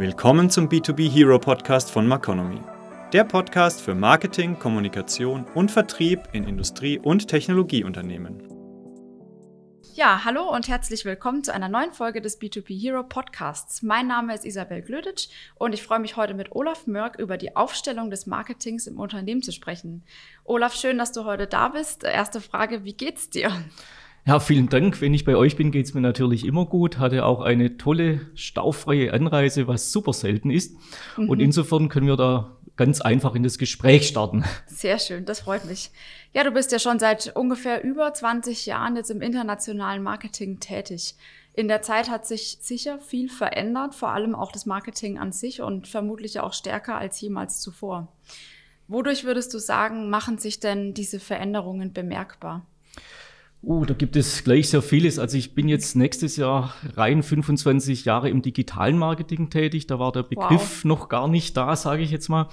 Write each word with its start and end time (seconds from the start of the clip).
Willkommen 0.00 0.48
zum 0.48 0.70
B2B 0.70 1.10
Hero 1.10 1.38
Podcast 1.38 1.90
von 1.90 2.06
Maconomy. 2.06 2.58
Der 3.12 3.22
Podcast 3.22 3.82
für 3.82 3.94
Marketing, 3.94 4.58
Kommunikation 4.58 5.44
und 5.54 5.70
Vertrieb 5.70 6.26
in 6.32 6.44
Industrie- 6.44 6.98
und 6.98 7.28
Technologieunternehmen. 7.28 8.42
Ja, 9.92 10.24
hallo 10.24 10.48
und 10.48 10.68
herzlich 10.68 11.04
willkommen 11.04 11.44
zu 11.44 11.52
einer 11.52 11.68
neuen 11.68 11.92
Folge 11.92 12.22
des 12.22 12.40
B2B 12.40 12.80
Hero 12.80 13.02
Podcasts. 13.02 13.82
Mein 13.82 14.06
Name 14.06 14.34
ist 14.34 14.46
Isabel 14.46 14.80
Glöditsch 14.80 15.28
und 15.56 15.74
ich 15.74 15.82
freue 15.82 16.00
mich 16.00 16.16
heute 16.16 16.32
mit 16.32 16.52
Olaf 16.52 16.86
Mörk 16.86 17.18
über 17.18 17.36
die 17.36 17.54
Aufstellung 17.54 18.08
des 18.08 18.24
Marketings 18.24 18.86
im 18.86 18.98
Unternehmen 18.98 19.42
zu 19.42 19.52
sprechen. 19.52 20.02
Olaf, 20.44 20.74
schön, 20.74 20.96
dass 20.96 21.12
du 21.12 21.26
heute 21.26 21.46
da 21.46 21.68
bist. 21.68 22.04
Erste 22.04 22.40
Frage, 22.40 22.84
wie 22.84 22.94
geht's 22.94 23.28
dir? 23.28 23.52
Ja, 24.26 24.38
vielen 24.38 24.68
Dank. 24.68 25.00
Wenn 25.00 25.14
ich 25.14 25.24
bei 25.24 25.36
euch 25.36 25.56
bin, 25.56 25.70
geht's 25.70 25.94
mir 25.94 26.00
natürlich 26.00 26.44
immer 26.44 26.66
gut. 26.66 26.98
Hatte 26.98 27.24
auch 27.24 27.40
eine 27.40 27.76
tolle, 27.78 28.20
staufreie 28.34 29.12
Anreise, 29.12 29.66
was 29.66 29.92
super 29.92 30.12
selten 30.12 30.50
ist. 30.50 30.76
Mhm. 31.16 31.28
Und 31.28 31.40
insofern 31.40 31.88
können 31.88 32.06
wir 32.06 32.16
da 32.16 32.56
ganz 32.76 33.00
einfach 33.00 33.34
in 33.34 33.42
das 33.42 33.58
Gespräch 33.58 34.08
starten. 34.08 34.44
Sehr 34.66 34.98
schön, 34.98 35.26
das 35.26 35.40
freut 35.40 35.66
mich. 35.66 35.90
Ja, 36.32 36.44
du 36.44 36.50
bist 36.50 36.72
ja 36.72 36.78
schon 36.78 36.98
seit 36.98 37.34
ungefähr 37.36 37.84
über 37.84 38.14
20 38.14 38.66
Jahren 38.66 38.96
jetzt 38.96 39.10
im 39.10 39.20
internationalen 39.20 40.02
Marketing 40.02 40.60
tätig. 40.60 41.14
In 41.52 41.68
der 41.68 41.82
Zeit 41.82 42.08
hat 42.08 42.26
sich 42.26 42.58
sicher 42.60 42.98
viel 42.98 43.28
verändert, 43.28 43.94
vor 43.94 44.10
allem 44.10 44.34
auch 44.34 44.52
das 44.52 44.64
Marketing 44.64 45.18
an 45.18 45.32
sich 45.32 45.60
und 45.60 45.88
vermutlich 45.88 46.40
auch 46.40 46.54
stärker 46.54 46.96
als 46.96 47.20
jemals 47.20 47.60
zuvor. 47.60 48.08
Wodurch 48.88 49.24
würdest 49.24 49.52
du 49.52 49.58
sagen, 49.58 50.08
machen 50.08 50.38
sich 50.38 50.60
denn 50.60 50.94
diese 50.94 51.20
Veränderungen 51.20 51.92
bemerkbar? 51.92 52.64
Uh, 53.62 53.84
da 53.84 53.92
gibt 53.92 54.16
es 54.16 54.42
gleich 54.42 54.70
sehr 54.70 54.80
vieles. 54.80 55.18
Also 55.18 55.36
ich 55.36 55.54
bin 55.54 55.68
jetzt 55.68 55.94
nächstes 55.94 56.36
Jahr 56.36 56.74
rein 56.96 57.22
25 57.22 58.06
Jahre 58.06 58.30
im 58.30 58.40
digitalen 58.40 58.96
Marketing 58.96 59.50
tätig. 59.50 59.86
Da 59.86 59.98
war 59.98 60.12
der 60.12 60.22
Begriff 60.22 60.78
wow. 60.78 60.84
noch 60.84 61.08
gar 61.10 61.28
nicht 61.28 61.54
da, 61.58 61.76
sage 61.76 62.02
ich 62.02 62.10
jetzt 62.10 62.30
mal. 62.30 62.48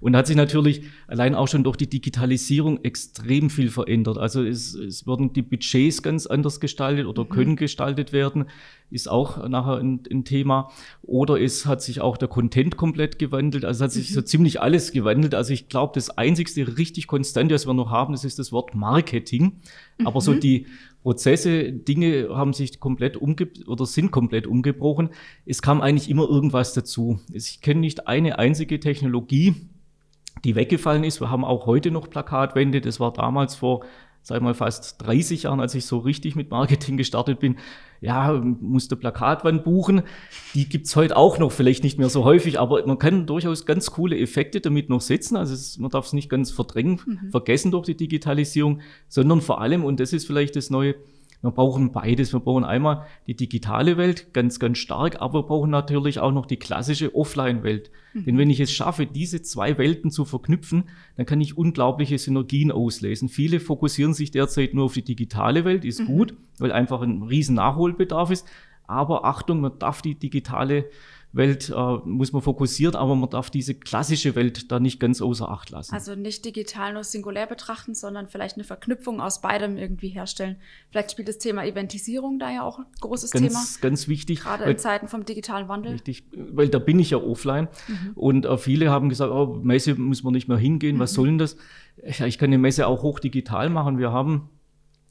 Und 0.00 0.14
hat 0.14 0.26
sich 0.26 0.36
natürlich 0.36 0.82
allein 1.06 1.34
auch 1.34 1.48
schon 1.48 1.64
durch 1.64 1.76
die 1.76 1.88
Digitalisierung 1.88 2.84
extrem 2.84 3.48
viel 3.48 3.70
verändert. 3.70 4.18
Also 4.18 4.44
es, 4.44 4.74
es 4.74 5.06
wurden 5.06 5.32
die 5.32 5.40
Budgets 5.40 6.02
ganz 6.02 6.26
anders 6.26 6.60
gestaltet 6.60 7.06
oder 7.06 7.24
mhm. 7.24 7.28
können 7.30 7.56
gestaltet 7.56 8.12
werden 8.12 8.44
ist 8.90 9.08
auch 9.08 9.48
nachher 9.48 9.76
ein, 9.76 10.00
ein, 10.10 10.24
Thema. 10.24 10.70
Oder 11.02 11.40
es 11.40 11.66
hat 11.66 11.82
sich 11.82 12.00
auch 12.00 12.16
der 12.16 12.28
Content 12.28 12.76
komplett 12.76 13.18
gewandelt. 13.18 13.64
Also 13.64 13.84
hat 13.84 13.92
sich 13.92 14.10
mhm. 14.10 14.14
so 14.14 14.22
ziemlich 14.22 14.60
alles 14.60 14.92
gewandelt. 14.92 15.34
Also 15.34 15.52
ich 15.52 15.68
glaube, 15.68 15.92
das 15.94 16.10
einzigste 16.10 16.76
richtig 16.76 17.06
Konstante, 17.06 17.54
was 17.54 17.66
wir 17.66 17.74
noch 17.74 17.90
haben, 17.90 18.12
das 18.12 18.24
ist 18.24 18.38
das 18.38 18.52
Wort 18.52 18.74
Marketing. 18.74 19.60
Mhm. 19.98 20.06
Aber 20.06 20.20
so 20.20 20.32
mhm. 20.32 20.40
Die 20.50 20.66
Prozesse, 21.02 21.72
Dinge 21.72 22.28
haben 22.30 22.52
sich 22.52 22.78
komplett 22.78 23.16
umge 23.16 23.48
oder 23.66 23.86
sind 23.86 24.10
komplett 24.10 24.46
umgebrochen. 24.46 25.10
Es 25.46 25.62
kam 25.62 25.80
eigentlich 25.80 26.10
immer 26.10 26.28
irgendwas 26.28 26.74
dazu. 26.74 27.20
Ich 27.32 27.60
kenne 27.62 27.80
nicht 27.80 28.06
eine 28.06 28.38
einzige 28.38 28.80
Technologie, 28.80 29.54
die 30.44 30.54
weggefallen 30.54 31.04
ist. 31.04 31.20
Wir 31.20 31.30
haben 31.30 31.44
auch 31.44 31.66
heute 31.66 31.90
noch 31.90 32.10
Plakatwände. 32.10 32.80
Das 32.80 33.00
war 33.00 33.12
damals 33.12 33.54
vor 33.54 33.84
sag 34.22 34.42
mal, 34.42 34.54
fast 34.54 35.02
30 35.02 35.44
Jahren, 35.44 35.60
als 35.60 35.74
ich 35.74 35.86
so 35.86 35.98
richtig 35.98 36.36
mit 36.36 36.50
Marketing 36.50 36.96
gestartet 36.96 37.40
bin, 37.40 37.56
ja, 38.00 38.32
musste 38.32 38.96
Plakatwand 38.96 39.62
buchen. 39.62 40.02
Die 40.54 40.68
gibt's 40.68 40.96
heute 40.96 41.16
auch 41.16 41.38
noch, 41.38 41.52
vielleicht 41.52 41.84
nicht 41.84 41.98
mehr 41.98 42.08
so 42.08 42.24
häufig, 42.24 42.58
aber 42.58 42.86
man 42.86 42.98
kann 42.98 43.26
durchaus 43.26 43.66
ganz 43.66 43.90
coole 43.90 44.18
Effekte 44.18 44.60
damit 44.60 44.88
noch 44.88 45.00
setzen. 45.00 45.36
Also 45.36 45.54
es, 45.54 45.78
man 45.78 45.90
darf 45.90 46.06
es 46.06 46.12
nicht 46.12 46.30
ganz 46.30 46.50
verdrängen, 46.50 47.00
mhm. 47.04 47.30
vergessen 47.30 47.70
durch 47.70 47.86
die 47.86 47.96
Digitalisierung, 47.96 48.80
sondern 49.08 49.40
vor 49.40 49.60
allem, 49.60 49.84
und 49.84 50.00
das 50.00 50.12
ist 50.12 50.26
vielleicht 50.26 50.56
das 50.56 50.70
Neue, 50.70 50.94
wir 51.42 51.50
brauchen 51.50 51.92
beides. 51.92 52.32
Wir 52.32 52.40
brauchen 52.40 52.64
einmal 52.64 53.06
die 53.26 53.34
digitale 53.34 53.96
Welt, 53.96 54.34
ganz, 54.34 54.60
ganz 54.60 54.78
stark, 54.78 55.20
aber 55.20 55.40
wir 55.40 55.46
brauchen 55.46 55.70
natürlich 55.70 56.18
auch 56.18 56.32
noch 56.32 56.44
die 56.44 56.58
klassische 56.58 57.14
Offline-Welt. 57.14 57.90
Mhm. 58.12 58.24
Denn 58.24 58.38
wenn 58.38 58.50
ich 58.50 58.60
es 58.60 58.72
schaffe, 58.72 59.06
diese 59.06 59.40
zwei 59.40 59.78
Welten 59.78 60.10
zu 60.10 60.26
verknüpfen, 60.26 60.84
dann 61.16 61.26
kann 61.26 61.40
ich 61.40 61.56
unglaubliche 61.56 62.18
Synergien 62.18 62.70
auslesen. 62.70 63.28
Viele 63.28 63.58
fokussieren 63.60 64.12
sich 64.12 64.30
derzeit 64.30 64.74
nur 64.74 64.84
auf 64.84 64.94
die 64.94 65.04
digitale 65.04 65.64
Welt, 65.64 65.84
ist 65.84 66.00
mhm. 66.00 66.06
gut, 66.06 66.34
weil 66.58 66.72
einfach 66.72 67.00
ein 67.00 67.22
riesen 67.22 67.54
Nachholbedarf 67.54 68.30
ist. 68.30 68.46
Aber 68.86 69.24
Achtung, 69.24 69.60
man 69.60 69.78
darf 69.78 70.02
die 70.02 70.16
digitale 70.16 70.86
Welt 71.32 71.70
äh, 71.70 71.96
muss 72.04 72.32
man 72.32 72.42
fokussiert, 72.42 72.96
aber 72.96 73.14
man 73.14 73.30
darf 73.30 73.50
diese 73.50 73.74
klassische 73.74 74.34
Welt 74.34 74.72
da 74.72 74.80
nicht 74.80 74.98
ganz 74.98 75.22
außer 75.22 75.48
Acht 75.48 75.70
lassen. 75.70 75.94
Also 75.94 76.16
nicht 76.16 76.44
digital 76.44 76.92
nur 76.92 77.04
singulär 77.04 77.46
betrachten, 77.46 77.94
sondern 77.94 78.26
vielleicht 78.26 78.56
eine 78.56 78.64
Verknüpfung 78.64 79.20
aus 79.20 79.40
beidem 79.40 79.76
irgendwie 79.76 80.08
herstellen. 80.08 80.56
Vielleicht 80.90 81.12
spielt 81.12 81.28
das 81.28 81.38
Thema 81.38 81.64
Eventisierung 81.64 82.40
da 82.40 82.50
ja 82.50 82.62
auch 82.62 82.80
ein 82.80 82.86
großes 83.00 83.30
ganz, 83.30 83.46
Thema. 83.46 83.64
Ganz 83.80 84.08
wichtig. 84.08 84.40
Gerade 84.40 84.64
weil, 84.64 84.72
in 84.72 84.78
Zeiten 84.78 85.06
vom 85.06 85.24
digitalen 85.24 85.68
Wandel. 85.68 85.92
Richtig, 85.92 86.24
weil 86.32 86.68
da 86.68 86.80
bin 86.80 86.98
ich 86.98 87.10
ja 87.10 87.18
offline 87.18 87.68
mhm. 87.86 88.12
und 88.16 88.46
äh, 88.46 88.58
viele 88.58 88.90
haben 88.90 89.08
gesagt, 89.08 89.32
oh, 89.32 89.60
Messe 89.62 89.94
muss 89.94 90.24
man 90.24 90.32
nicht 90.32 90.48
mehr 90.48 90.58
hingehen, 90.58 90.96
mhm. 90.96 91.00
was 91.00 91.12
soll 91.12 91.28
denn 91.28 91.38
das? 91.38 91.56
Ja, 92.18 92.26
ich 92.26 92.38
kann 92.38 92.48
eine 92.48 92.58
Messe 92.58 92.88
auch 92.88 93.02
hoch 93.02 93.20
digital 93.20 93.70
machen. 93.70 93.98
Wir 93.98 94.10
haben 94.10 94.48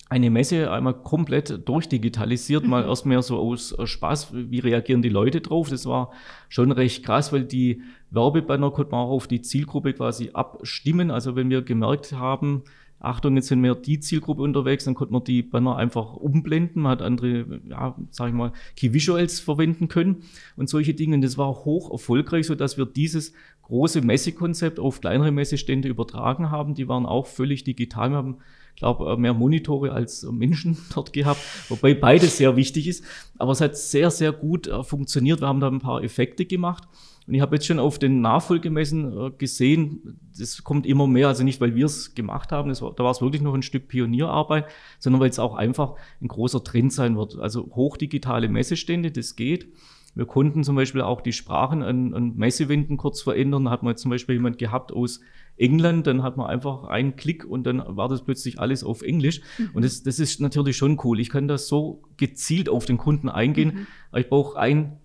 eine 0.09 0.31
Messe 0.31 0.71
einmal 0.71 0.95
komplett 0.95 1.67
durchdigitalisiert, 1.69 2.65
mal 2.65 2.83
mhm. 2.83 2.89
erst 2.89 3.05
mehr 3.05 3.21
so 3.21 3.37
aus 3.37 3.75
Spaß, 3.83 4.33
wie 4.33 4.59
reagieren 4.59 5.03
die 5.03 5.09
Leute 5.09 5.39
drauf. 5.39 5.69
Das 5.69 5.85
war 5.85 6.11
schon 6.49 6.71
recht 6.71 7.05
krass, 7.05 7.31
weil 7.31 7.43
die 7.43 7.83
Werbebanner 8.09 8.71
konnte 8.71 8.91
man 8.91 9.01
auch 9.01 9.11
auf 9.11 9.27
die 9.27 9.41
Zielgruppe 9.41 9.93
quasi 9.93 10.31
abstimmen. 10.33 11.11
Also 11.11 11.35
wenn 11.35 11.51
wir 11.51 11.61
gemerkt 11.61 12.11
haben, 12.13 12.63
Achtung, 12.99 13.35
jetzt 13.35 13.47
sind 13.47 13.61
mehr 13.61 13.75
die 13.75 13.99
Zielgruppe 13.99 14.41
unterwegs, 14.41 14.83
dann 14.83 14.95
konnte 14.95 15.13
man 15.13 15.23
die 15.23 15.41
Banner 15.41 15.77
einfach 15.77 16.15
umblenden, 16.15 16.81
man 16.81 16.91
hat 16.93 17.01
andere, 17.01 17.61
ja, 17.69 17.95
sag 18.09 18.27
ich 18.27 18.33
mal, 18.33 18.51
Key 18.75 18.91
Visuals 18.91 19.39
verwenden 19.39 19.87
können 19.87 20.23
und 20.57 20.69
solche 20.69 20.93
Dinge. 20.93 21.15
Und 21.15 21.21
das 21.21 21.37
war 21.37 21.49
hoch 21.65 21.91
erfolgreich, 21.91 22.47
so 22.47 22.55
dass 22.55 22.77
wir 22.77 22.85
dieses 22.85 23.31
große 23.61 24.01
Messekonzept 24.01 24.79
auf 24.79 24.99
kleinere 24.99 25.31
Messestände 25.31 25.87
übertragen 25.87 26.51
haben. 26.51 26.73
Die 26.73 26.87
waren 26.87 27.05
auch 27.05 27.27
völlig 27.27 27.63
digital. 27.63 28.09
Wir 28.09 28.17
haben 28.17 28.37
glaube, 28.75 29.17
mehr 29.17 29.33
Monitore 29.33 29.91
als 29.91 30.23
Menschen 30.23 30.77
dort 30.93 31.13
gehabt, 31.13 31.39
wobei 31.69 31.93
beides 31.93 32.37
sehr 32.37 32.55
wichtig 32.55 32.87
ist. 32.87 33.03
Aber 33.37 33.51
es 33.51 33.61
hat 33.61 33.77
sehr, 33.77 34.11
sehr 34.11 34.31
gut 34.31 34.67
äh, 34.67 34.83
funktioniert. 34.83 35.41
Wir 35.41 35.47
haben 35.47 35.59
da 35.59 35.67
ein 35.67 35.79
paar 35.79 36.03
Effekte 36.03 36.45
gemacht. 36.45 36.87
Und 37.29 37.35
ich 37.35 37.41
habe 37.41 37.55
jetzt 37.55 37.67
schon 37.67 37.77
auf 37.77 37.99
den 37.99 38.21
Nachfolgemessen 38.21 39.27
äh, 39.27 39.31
gesehen, 39.37 40.19
das 40.35 40.63
kommt 40.63 40.87
immer 40.87 41.05
mehr, 41.05 41.27
also 41.27 41.43
nicht, 41.43 41.61
weil 41.61 41.75
wir 41.75 41.85
es 41.85 42.15
gemacht 42.15 42.51
haben, 42.51 42.69
war, 42.81 42.93
da 42.95 43.03
war 43.03 43.11
es 43.11 43.21
wirklich 43.21 43.43
noch 43.43 43.53
ein 43.53 43.61
Stück 43.61 43.87
Pionierarbeit, 43.87 44.65
sondern 44.97 45.21
weil 45.21 45.29
es 45.29 45.37
auch 45.37 45.53
einfach 45.53 45.93
ein 46.21 46.27
großer 46.27 46.63
Trend 46.63 46.91
sein 46.91 47.17
wird. 47.17 47.37
Also 47.37 47.69
hochdigitale 47.75 48.49
Messestände, 48.49 49.11
das 49.11 49.35
geht. 49.35 49.71
Wir 50.15 50.25
konnten 50.25 50.63
zum 50.63 50.75
Beispiel 50.75 51.01
auch 51.01 51.21
die 51.21 51.33
Sprachen 51.33 51.83
an, 51.83 52.15
an 52.15 52.35
Messewänden 52.35 52.97
kurz 52.97 53.21
verändern. 53.21 53.65
Da 53.65 53.71
hat 53.71 53.83
man 53.83 53.91
jetzt 53.91 54.01
zum 54.01 54.09
Beispiel 54.09 54.35
jemand 54.35 54.57
gehabt 54.57 54.91
aus 54.91 55.19
England, 55.59 56.07
dann 56.07 56.23
hat 56.23 56.37
man 56.37 56.47
einfach 56.47 56.85
einen 56.85 57.15
Klick 57.15 57.45
und 57.45 57.63
dann 57.65 57.83
war 57.85 58.07
das 58.07 58.23
plötzlich 58.23 58.59
alles 58.59 58.83
auf 58.83 59.01
Englisch. 59.01 59.41
Mhm. 59.57 59.69
Und 59.73 59.85
das, 59.85 60.03
das 60.03 60.19
ist 60.19 60.39
natürlich 60.39 60.77
schon 60.77 60.99
cool. 61.03 61.19
Ich 61.19 61.29
kann 61.29 61.47
das 61.47 61.67
so 61.67 62.01
gezielt 62.17 62.69
auf 62.69 62.85
den 62.85 62.97
Kunden 62.97 63.29
eingehen. 63.29 63.73
Mhm. 63.73 63.87
Aber 64.11 64.19
ich 64.21 64.29
brauche 64.29 64.57
einen 64.57 64.97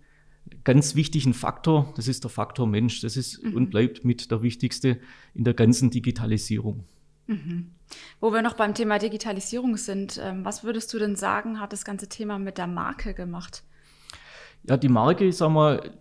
ganz 0.63 0.95
wichtigen 0.95 1.35
Faktor, 1.35 1.93
das 1.97 2.09
ist 2.09 2.25
der 2.25 2.31
Faktor 2.31 2.67
Mensch. 2.67 3.01
Das 3.01 3.17
ist 3.17 3.43
mhm. 3.43 3.55
und 3.55 3.71
bleibt 3.71 4.05
mit 4.05 4.31
der 4.31 4.43
wichtigste 4.43 4.99
in 5.35 5.45
der 5.45 5.55
ganzen 5.55 5.91
Digitalisierung. 5.91 6.85
Mhm. 7.27 7.73
Wo 8.21 8.33
wir 8.33 8.43
noch 8.43 8.55
beim 8.55 8.75
Thema 8.75 8.99
Digitalisierung 8.99 9.77
sind, 9.77 10.21
ähm, 10.23 10.45
was 10.45 10.65
würdest 10.65 10.93
du 10.93 10.99
denn 10.99 11.17
sagen, 11.17 11.61
hat 11.61 11.73
das 11.73 11.85
ganze 11.85 12.09
Thema 12.09 12.39
mit 12.39 12.59
der 12.59 12.67
Marke 12.67 13.15
gemacht? 13.15 13.63
Ja, 14.67 14.77
die 14.77 14.89
Marke, 14.89 15.31
sagen 15.33 15.55
wir, 15.55 15.95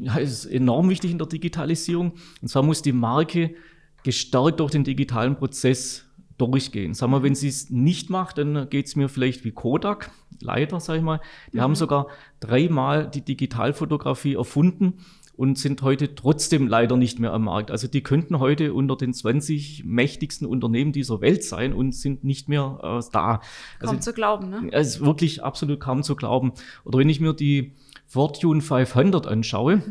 ja, 0.00 0.16
ist 0.16 0.44
enorm 0.46 0.88
wichtig 0.88 1.12
in 1.12 1.18
der 1.18 1.28
Digitalisierung. 1.28 2.12
Und 2.42 2.48
zwar 2.48 2.62
muss 2.62 2.82
die 2.82 2.92
Marke 2.92 3.54
gestärkt 4.02 4.60
durch 4.60 4.70
den 4.70 4.84
digitalen 4.84 5.36
Prozess 5.36 6.04
durchgehen. 6.38 6.94
Sagen 6.94 7.12
wir, 7.12 7.22
wenn 7.22 7.34
sie 7.34 7.48
es 7.48 7.68
nicht 7.68 8.10
macht, 8.10 8.38
dann 8.38 8.68
geht 8.70 8.86
es 8.86 8.96
mir 8.96 9.08
vielleicht 9.08 9.44
wie 9.44 9.50
Kodak, 9.50 10.10
leider, 10.40 10.80
sage 10.80 10.98
ich 10.98 11.04
mal. 11.04 11.20
Die 11.52 11.56
mhm. 11.56 11.62
haben 11.62 11.74
sogar 11.74 12.06
dreimal 12.40 13.10
die 13.10 13.24
Digitalfotografie 13.24 14.34
erfunden 14.34 14.94
und 15.38 15.56
sind 15.56 15.82
heute 15.82 16.16
trotzdem 16.16 16.66
leider 16.66 16.96
nicht 16.96 17.20
mehr 17.20 17.32
am 17.32 17.44
Markt. 17.44 17.70
Also 17.70 17.86
die 17.86 18.02
könnten 18.02 18.40
heute 18.40 18.74
unter 18.74 18.96
den 18.96 19.14
20 19.14 19.84
mächtigsten 19.84 20.46
Unternehmen 20.46 20.92
dieser 20.92 21.20
Welt 21.20 21.44
sein 21.44 21.72
und 21.72 21.94
sind 21.94 22.24
nicht 22.24 22.48
mehr 22.48 22.78
äh, 22.82 23.10
da. 23.12 23.40
Kaum 23.78 23.90
also, 23.90 24.00
zu 24.00 24.12
glauben, 24.12 24.50
ne? 24.50 24.68
Es 24.72 24.88
ist 24.88 25.00
wirklich 25.00 25.42
absolut 25.44 25.78
kaum 25.78 26.02
zu 26.02 26.16
glauben. 26.16 26.52
Oder 26.84 26.98
wenn 26.98 27.08
ich 27.08 27.20
mir 27.20 27.34
die 27.34 27.74
Fortune 28.06 28.60
500 28.60 29.26
anschaue, 29.28 29.82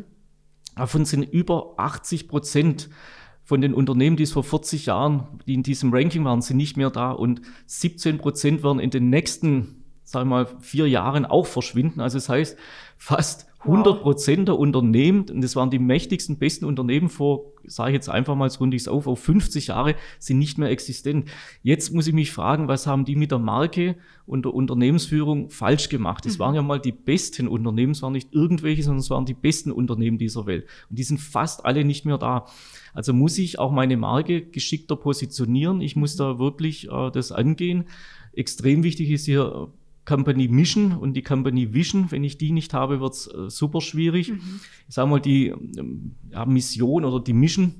davon 0.75 1.06
sind 1.06 1.24
über 1.24 1.75
80 1.77 2.27
Prozent 2.27 2.89
von 3.48 3.62
den 3.62 3.74
Unternehmen, 3.74 4.18
die 4.18 4.24
es 4.24 4.34
vor 4.34 4.44
40 4.44 4.88
Jahren, 4.88 5.26
die 5.48 5.54
in 5.54 5.64
diesem 5.64 5.94
Ranking 5.94 6.26
waren, 6.26 6.42
sind 6.42 6.58
nicht 6.58 6.76
mehr 6.76 6.90
da 6.90 7.12
und 7.12 7.42
17 7.68 8.18
Prozent 8.18 8.62
werden 8.62 8.82
in 8.82 8.90
den 8.90 9.10
nächsten, 9.10 9.86
sagen 10.04 10.28
wir 10.28 10.44
mal, 10.44 10.48
vier 10.60 10.86
Jahren 10.90 11.26
auch 11.26 11.46
verschwinden. 11.46 12.02
Also 12.02 12.18
das 12.18 12.28
heißt, 12.28 12.58
fast 12.98 13.47
100 13.59 14.01
Prozent 14.01 14.48
der 14.48 14.59
Unternehmen, 14.59 15.25
und 15.30 15.42
das 15.42 15.56
waren 15.56 15.71
die 15.71 15.80
mächtigsten, 15.80 16.38
besten 16.38 16.65
Unternehmen 16.65 17.09
vor, 17.09 17.54
sage 17.65 17.92
ich 17.92 17.95
jetzt 17.95 18.09
einfach 18.09 18.36
mal, 18.36 18.50
runde 18.59 18.77
ich 18.77 18.83
es 18.83 18.88
auf, 18.88 19.07
auf 19.07 19.19
50 19.19 19.68
Jahre, 19.68 19.95
sind 20.19 20.38
nicht 20.38 20.57
mehr 20.57 20.69
existent. 20.69 21.27
Jetzt 21.63 21.94
muss 21.94 22.07
ich 22.07 22.13
mich 22.13 22.31
fragen, 22.31 22.68
was 22.68 22.86
haben 22.86 23.04
die 23.04 23.15
mit 23.15 23.31
der 23.31 23.39
Marke 23.39 23.95
und 24.25 24.45
der 24.45 24.54
Unternehmensführung 24.54 25.50
falsch 25.50 25.89
gemacht? 25.89 26.25
Das 26.25 26.36
mhm. 26.36 26.39
waren 26.39 26.56
ja 26.56 26.62
mal 26.62 26.80
die 26.80 26.92
besten 26.92 27.48
Unternehmen, 27.48 27.94
es 27.94 28.01
waren 28.04 28.13
nicht 28.13 28.31
irgendwelche, 28.31 28.83
sondern 28.83 29.00
es 29.00 29.09
waren 29.09 29.25
die 29.25 29.33
besten 29.33 29.71
Unternehmen 29.71 30.19
dieser 30.19 30.45
Welt. 30.45 30.68
Und 30.89 31.00
die 31.00 31.03
sind 31.03 31.19
fast 31.19 31.65
alle 31.65 31.83
nicht 31.83 32.06
mehr 32.06 32.19
da. 32.19 32.45
Also 32.94 33.12
muss 33.13 33.38
ich 33.38 33.57
auch 33.57 33.71
meine 33.71 33.98
Marke 33.98 34.44
geschickter 34.44 34.95
positionieren. 34.95 35.81
Ich 35.81 35.95
muss 35.95 36.13
mhm. 36.15 36.19
da 36.19 36.39
wirklich 36.39 36.89
äh, 36.89 37.12
das 37.12 37.31
angehen. 37.31 37.86
Extrem 38.33 38.83
wichtig 38.83 39.10
ist 39.10 39.25
hier 39.25 39.71
Company 40.07 40.48
Mission 40.48 40.94
und 40.94 41.13
die 41.13 41.21
Company 41.21 41.74
Vision. 41.74 42.09
Wenn 42.09 42.24
ich 42.24 42.38
die 42.38 42.54
nicht 42.54 42.74
habe, 42.74 43.01
wird 43.01 43.13
es 43.13 43.27
äh, 43.27 43.50
super 43.50 43.81
schwierig. 43.81 44.30
Mhm. 44.30 44.62
Ich 44.88 44.95
sage 44.95 45.09
mal, 45.09 45.19
die 45.19 45.48
ähm, 45.48 46.15
ja, 46.31 46.45
Mission 46.45 47.04
oder 47.04 47.19
die 47.19 47.33
Mission 47.33 47.75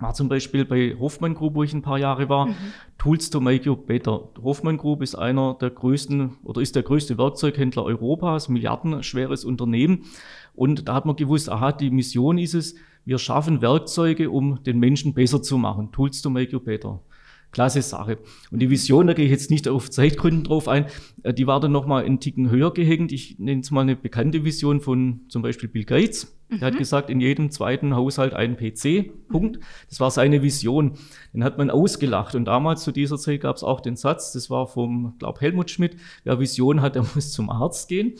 war 0.00 0.12
zum 0.14 0.28
Beispiel 0.28 0.64
bei 0.64 0.96
Hoffmann 0.98 1.34
Group, 1.34 1.54
wo 1.54 1.62
ich 1.62 1.72
ein 1.72 1.82
paar 1.82 1.98
Jahre 1.98 2.28
war, 2.28 2.46
mhm. 2.46 2.54
Tools 2.98 3.30
to 3.30 3.40
make 3.40 3.64
you 3.66 3.76
better. 3.76 4.30
Hoffmann 4.42 4.78
Group 4.78 5.00
ist 5.00 5.14
einer 5.14 5.54
der 5.60 5.70
größten 5.70 6.38
oder 6.42 6.60
ist 6.60 6.74
der 6.74 6.82
größte 6.82 7.16
Werkzeughändler 7.18 7.84
Europas, 7.84 8.48
milliardenschweres 8.48 9.44
Unternehmen. 9.44 10.06
Und 10.54 10.88
da 10.88 10.94
hat 10.94 11.06
man 11.06 11.14
gewusst, 11.14 11.48
aha, 11.48 11.70
die 11.70 11.90
Mission 11.90 12.36
ist 12.36 12.54
es, 12.54 12.74
wir 13.04 13.18
schaffen 13.18 13.62
Werkzeuge, 13.62 14.28
um 14.28 14.60
den 14.64 14.80
Menschen 14.80 15.14
besser 15.14 15.40
zu 15.40 15.56
machen. 15.56 15.92
Tools 15.92 16.20
to 16.20 16.30
make 16.30 16.50
you 16.50 16.58
better 16.58 17.00
klasse 17.54 17.80
Sache. 17.80 18.18
Und 18.50 18.60
die 18.60 18.68
Vision, 18.68 19.06
da 19.06 19.14
gehe 19.14 19.24
ich 19.24 19.30
jetzt 19.30 19.50
nicht 19.50 19.66
auf 19.68 19.90
Zeitgründen 19.90 20.44
drauf 20.44 20.68
ein, 20.68 20.86
äh, 21.22 21.32
die 21.32 21.46
war 21.46 21.60
dann 21.60 21.72
nochmal 21.72 22.04
einen 22.04 22.20
Ticken 22.20 22.50
höher 22.50 22.74
gehängt. 22.74 23.12
Ich 23.12 23.38
nenne 23.38 23.62
es 23.62 23.70
mal 23.70 23.80
eine 23.80 23.96
bekannte 23.96 24.44
Vision 24.44 24.80
von 24.80 25.20
zum 25.28 25.40
Beispiel 25.40 25.70
Bill 25.70 25.84
Gates. 25.84 26.36
Mhm. 26.48 26.58
Er 26.60 26.66
hat 26.68 26.78
gesagt, 26.78 27.10
in 27.10 27.20
jedem 27.20 27.50
zweiten 27.50 27.94
Haushalt 27.94 28.34
ein 28.34 28.56
PC. 28.56 29.28
Punkt. 29.28 29.58
Das 29.88 30.00
war 30.00 30.10
seine 30.10 30.42
Vision. 30.42 30.92
Den 31.32 31.42
hat 31.42 31.58
man 31.58 31.70
ausgelacht. 31.70 32.34
Und 32.34 32.44
damals 32.44 32.84
zu 32.84 32.92
dieser 32.92 33.18
Zeit 33.18 33.40
gab 33.40 33.56
es 33.56 33.64
auch 33.64 33.80
den 33.80 33.96
Satz, 33.96 34.32
das 34.32 34.50
war 34.50 34.66
vom, 34.66 35.14
glaube 35.18 35.40
Helmut 35.40 35.70
Schmidt, 35.70 35.96
wer 36.22 36.38
Vision 36.38 36.82
hat, 36.82 36.94
der 36.94 37.04
muss 37.14 37.32
zum 37.32 37.50
Arzt 37.50 37.88
gehen. 37.88 38.14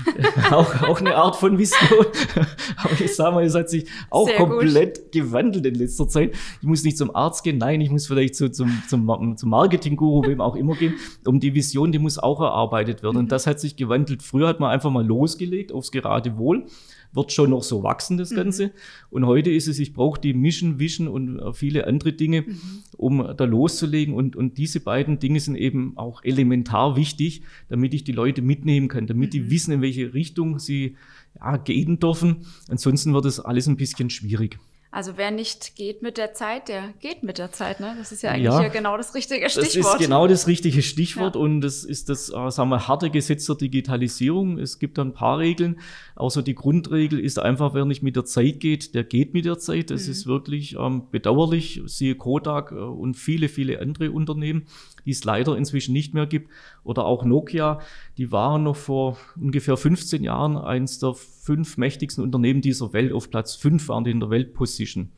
auch, 0.50 0.82
auch 0.82 1.00
eine 1.00 1.16
Art 1.16 1.36
von 1.36 1.58
Vision. 1.58 2.06
Aber 2.76 3.00
ich 3.00 3.14
sage 3.14 3.34
mal, 3.34 3.44
es 3.44 3.54
hat 3.54 3.68
sich 3.68 3.88
auch 4.10 4.26
Sehr 4.26 4.36
komplett 4.36 5.02
gut. 5.02 5.12
gewandelt 5.12 5.66
in 5.66 5.74
letzter 5.74 6.08
Zeit. 6.08 6.34
Ich 6.60 6.66
muss 6.66 6.82
nicht 6.82 6.96
zum 6.96 7.14
Arzt 7.14 7.44
gehen, 7.44 7.58
nein, 7.58 7.80
ich 7.80 7.90
muss 7.90 8.06
vielleicht 8.06 8.34
zu, 8.34 8.50
zum, 8.50 8.82
zum, 8.88 9.36
zum 9.36 9.50
Marketing-Guru, 9.50 10.26
wem 10.26 10.40
auch 10.40 10.56
immer 10.56 10.74
gehen. 10.74 10.94
Um 11.26 11.40
die 11.40 11.54
Vision, 11.54 11.92
die 11.92 11.98
muss 11.98 12.18
auch 12.18 12.40
erarbeitet 12.40 13.02
werden. 13.02 13.18
Und 13.18 13.24
mhm. 13.26 13.28
das 13.28 13.46
hat 13.46 13.60
sich 13.60 13.76
gewandelt. 13.76 14.22
Früher 14.22 14.48
hat 14.48 14.60
man 14.60 14.70
einfach 14.70 14.90
mal 14.90 15.06
losgelegt 15.06 15.72
aufs 15.72 15.92
Geradewohl 15.92 16.66
wird 17.16 17.32
schon 17.32 17.50
noch 17.50 17.62
so 17.62 17.82
wachsen, 17.82 18.16
das 18.16 18.30
mhm. 18.30 18.36
Ganze. 18.36 18.66
Mhm. 18.66 18.70
Und 19.10 19.26
heute 19.26 19.50
ist 19.50 19.66
es, 19.66 19.78
ich 19.78 19.92
brauche 19.92 20.20
die 20.20 20.34
Mission, 20.34 20.78
Vision 20.78 21.08
und 21.08 21.38
äh, 21.38 21.52
viele 21.52 21.86
andere 21.86 22.12
Dinge, 22.12 22.42
mhm. 22.42 22.58
um 22.96 23.34
da 23.36 23.44
loszulegen. 23.44 24.14
Und, 24.14 24.36
und 24.36 24.58
diese 24.58 24.80
beiden 24.80 25.18
Dinge 25.18 25.40
sind 25.40 25.56
eben 25.56 25.96
auch 25.96 26.22
elementar 26.22 26.96
wichtig, 26.96 27.42
damit 27.68 27.94
ich 27.94 28.04
die 28.04 28.12
Leute 28.12 28.42
mitnehmen 28.42 28.88
kann, 28.88 29.06
damit 29.06 29.30
mhm. 29.30 29.32
die 29.32 29.50
wissen, 29.50 29.72
in 29.72 29.82
welche 29.82 30.14
Richtung 30.14 30.58
sie 30.58 30.96
ja, 31.40 31.56
gehen 31.56 31.98
dürfen. 31.98 32.46
Ansonsten 32.68 33.12
wird 33.14 33.24
es 33.24 33.40
alles 33.40 33.66
ein 33.66 33.76
bisschen 33.76 34.10
schwierig. 34.10 34.58
Also 34.90 35.12
wer 35.16 35.30
nicht 35.30 35.76
geht 35.76 36.00
mit 36.00 36.16
der 36.16 36.32
Zeit, 36.32 36.68
der 36.68 36.94
geht 37.00 37.22
mit 37.22 37.38
der 37.38 37.52
Zeit. 37.52 37.80
Ne? 37.80 37.94
Das 37.98 38.12
ist 38.12 38.22
ja 38.22 38.30
eigentlich 38.30 38.44
ja, 38.44 38.68
genau 38.68 38.96
das 38.96 39.14
richtige 39.14 39.50
Stichwort. 39.50 39.74
Das 39.74 39.94
ist 39.94 39.98
genau 39.98 40.26
das 40.26 40.46
richtige 40.46 40.80
Stichwort 40.80 41.34
ja. 41.34 41.40
und 41.40 41.60
das 41.60 41.84
ist 41.84 42.08
das, 42.08 42.30
äh, 42.30 42.50
sagen 42.50 42.70
wir, 42.70 42.88
harte 42.88 43.10
Gesetz 43.10 43.46
der 43.46 43.56
Digitalisierung. 43.56 44.58
Es 44.58 44.78
gibt 44.78 44.98
da 44.98 45.02
ein 45.02 45.12
paar 45.12 45.38
Regeln. 45.38 45.80
Außer 46.14 46.42
die 46.42 46.54
Grundregel 46.54 47.18
ist 47.18 47.38
einfach, 47.38 47.74
wer 47.74 47.84
nicht 47.84 48.02
mit 48.02 48.16
der 48.16 48.24
Zeit 48.24 48.60
geht, 48.60 48.94
der 48.94 49.04
geht 49.04 49.34
mit 49.34 49.44
der 49.44 49.58
Zeit. 49.58 49.90
Das 49.90 50.06
mhm. 50.06 50.12
ist 50.12 50.26
wirklich 50.26 50.76
ähm, 50.78 51.02
bedauerlich. 51.10 51.82
Siehe 51.86 52.14
Kodak 52.14 52.72
äh, 52.72 52.76
und 52.76 53.14
viele, 53.14 53.48
viele 53.48 53.80
andere 53.80 54.12
Unternehmen 54.12 54.66
die 55.06 55.12
es 55.12 55.24
leider 55.24 55.56
inzwischen 55.56 55.92
nicht 55.92 56.12
mehr 56.12 56.26
gibt. 56.26 56.50
Oder 56.84 57.06
auch 57.06 57.24
Nokia, 57.24 57.80
die 58.18 58.30
waren 58.32 58.64
noch 58.64 58.76
vor 58.76 59.16
ungefähr 59.40 59.76
15 59.76 60.22
Jahren 60.22 60.58
eines 60.58 60.98
der 60.98 61.14
fünf 61.14 61.78
mächtigsten 61.78 62.22
Unternehmen 62.22 62.60
dieser 62.60 62.92
Welt. 62.92 63.12
Auf 63.12 63.30
Platz 63.30 63.54
fünf 63.54 63.88
waren 63.88 64.04
die 64.04 64.10
in 64.10 64.20
der 64.20 64.30
Weltposition. 64.30 65.12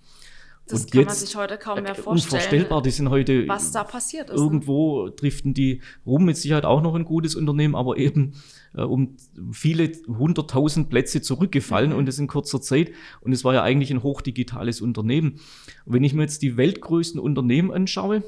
Das 0.69 0.83
und 0.83 0.91
kann 0.91 1.01
jetzt, 1.01 1.09
man 1.09 1.17
sich 1.17 1.37
heute 1.37 1.57
kaum 1.57 1.83
mehr 1.83 1.95
vorstellen. 1.95 2.35
Unvorstellbar, 2.35 2.83
die 2.83 2.91
sind 2.91 3.09
heute. 3.09 3.49
Was 3.49 3.73
da 3.73 3.85
passiert 3.85 4.29
ist. 4.29 4.37
Ne? 4.37 4.43
Irgendwo 4.43 5.07
ne? 5.07 5.13
driften 5.13 5.55
die 5.55 5.81
rum, 6.05 6.27
mit 6.27 6.37
Sicherheit 6.37 6.67
auch 6.67 6.83
noch 6.83 6.95
ein 6.95 7.05
gutes 7.05 7.35
Unternehmen, 7.35 7.75
aber 7.75 7.97
eben 7.97 8.35
äh, 8.75 8.83
um 8.83 9.17
viele 9.51 9.93
hunderttausend 10.07 10.91
Plätze 10.91 11.23
zurückgefallen 11.23 11.93
mhm. 11.93 11.97
und 11.97 12.07
das 12.07 12.19
in 12.19 12.27
kurzer 12.27 12.61
Zeit. 12.61 12.93
Und 13.21 13.33
es 13.33 13.45
war 13.45 13.55
ja 13.55 13.63
eigentlich 13.63 13.91
ein 13.91 14.03
hochdigitales 14.03 14.83
Unternehmen. 14.83 15.41
Und 15.87 15.95
wenn 15.95 16.05
ich 16.05 16.13
mir 16.13 16.23
jetzt 16.23 16.43
die 16.43 16.59
weltgrößten 16.59 17.19
Unternehmen 17.19 17.71
anschaue, 17.71 18.23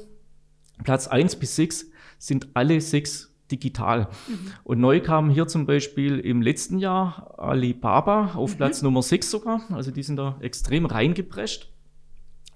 Platz 0.83 1.07
1 1.07 1.37
bis 1.37 1.55
6 1.55 1.91
sind 2.17 2.49
alle 2.53 2.79
sechs 2.81 3.33
digital. 3.51 4.07
Mhm. 4.27 4.39
Und 4.63 4.79
neu 4.79 5.01
kam 5.01 5.29
hier 5.29 5.47
zum 5.47 5.65
Beispiel 5.65 6.19
im 6.19 6.41
letzten 6.41 6.77
Jahr 6.79 7.35
Alibaba 7.37 8.33
auf 8.35 8.53
mhm. 8.53 8.57
Platz 8.57 8.81
Nummer 8.81 9.01
6 9.01 9.29
sogar. 9.29 9.61
Also 9.71 9.91
die 9.91 10.03
sind 10.03 10.15
da 10.15 10.37
extrem 10.41 10.85
reingeprescht. 10.85 11.70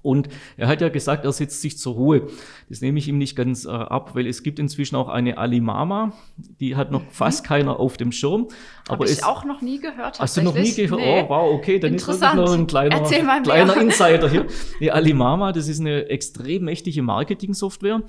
Und 0.05 0.29
er 0.55 0.67
hat 0.67 0.81
ja 0.81 0.89
gesagt, 0.89 1.25
er 1.25 1.31
setzt 1.31 1.61
sich 1.61 1.77
zur 1.77 1.95
Ruhe. 1.95 2.27
Das 2.69 2.81
nehme 2.81 2.99
ich 2.99 3.07
ihm 3.07 3.17
nicht 3.17 3.35
ganz 3.35 3.65
äh, 3.65 3.69
ab, 3.69 4.11
weil 4.13 4.27
es 4.27 4.43
gibt 4.43 4.59
inzwischen 4.59 4.95
auch 4.95 5.09
eine 5.09 5.37
Alimama, 5.37 6.13
die 6.59 6.75
hat 6.75 6.91
noch 6.91 7.01
mhm. 7.01 7.09
fast 7.09 7.45
keiner 7.45 7.79
auf 7.79 7.97
dem 7.97 8.11
Schirm. 8.11 8.47
Habe 8.87 9.05
ich 9.05 9.23
auch 9.23 9.43
noch 9.45 9.61
nie 9.61 9.79
gehört. 9.79 10.19
Hast 10.19 10.37
du 10.37 10.43
noch 10.43 10.53
nie 10.55 10.73
gehört? 10.73 11.01
Nee. 11.01 11.23
Oh, 11.25 11.29
wow, 11.29 11.53
okay, 11.53 11.79
dann 11.79 11.95
ist 11.95 12.07
wirklich 12.07 12.33
noch 12.33 12.53
ein 12.53 12.67
kleiner, 12.67 13.01
kleiner 13.41 13.77
Insider 13.81 14.29
hier. 14.29 14.45
Die 14.79 14.91
Alimama, 14.91 15.51
das 15.51 15.67
ist 15.67 15.79
eine 15.79 16.07
extrem 16.09 16.65
mächtige 16.65 17.01
Marketing-Software 17.01 18.03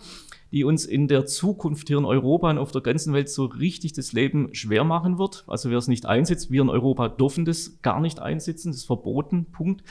die 0.52 0.64
uns 0.64 0.84
in 0.84 1.08
der 1.08 1.26
Zukunft 1.26 1.88
hier 1.88 1.98
in 1.98 2.04
Europa 2.04 2.50
und 2.50 2.58
auf 2.58 2.72
der 2.72 2.82
ganzen 2.82 3.12
Welt 3.12 3.28
so 3.28 3.46
richtig 3.46 3.93
das 3.93 4.12
Leben 4.12 4.54
schwer 4.54 4.84
machen 4.84 5.19
wird. 5.19 5.44
Also 5.46 5.70
wer 5.70 5.78
es 5.78 5.88
nicht 5.88 6.06
einsetzt, 6.06 6.50
wir 6.50 6.62
in 6.62 6.69
Europa 6.69 7.08
dürfen 7.08 7.44
das 7.44 7.81
gar 7.82 8.00
nicht 8.00 8.20
einsetzen, 8.20 8.70
das 8.70 8.78
ist 8.78 8.87
verboten, 8.87 9.46
Punkt. 9.46 9.82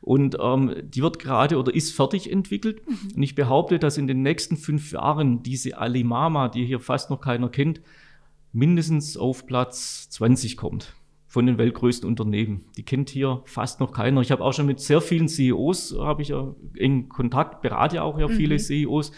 Und 0.00 0.36
ähm, 0.40 0.74
die 0.84 1.02
wird 1.02 1.18
gerade 1.18 1.58
oder 1.58 1.74
ist 1.74 1.94
fertig 1.94 2.30
entwickelt. 2.30 2.86
Mhm. 2.86 3.16
Und 3.16 3.22
ich 3.22 3.34
behaupte, 3.34 3.78
dass 3.78 3.98
in 3.98 4.06
den 4.06 4.22
nächsten 4.22 4.56
fünf 4.56 4.92
Jahren 4.92 5.42
diese 5.42 5.78
Alimama, 5.78 6.48
die 6.48 6.66
hier 6.66 6.80
fast 6.80 7.10
noch 7.10 7.20
keiner 7.20 7.48
kennt, 7.48 7.80
mindestens 8.52 9.16
auf 9.16 9.46
Platz 9.46 10.08
20 10.10 10.56
kommt 10.56 10.94
von 11.34 11.46
den 11.46 11.58
weltgrößten 11.58 12.08
Unternehmen. 12.08 12.64
Die 12.76 12.84
kennt 12.84 13.10
hier 13.10 13.42
fast 13.44 13.80
noch 13.80 13.90
keiner. 13.90 14.20
Ich 14.20 14.30
habe 14.30 14.44
auch 14.44 14.52
schon 14.52 14.66
mit 14.66 14.78
sehr 14.78 15.00
vielen 15.00 15.26
CEOs 15.26 15.96
habe 15.98 16.22
ich 16.22 16.28
ja 16.28 16.54
in 16.76 17.08
Kontakt, 17.08 17.60
berate 17.60 18.04
auch 18.04 18.20
ja 18.20 18.28
viele 18.28 18.54
mhm. 18.54 18.60
CEOs 18.60 19.10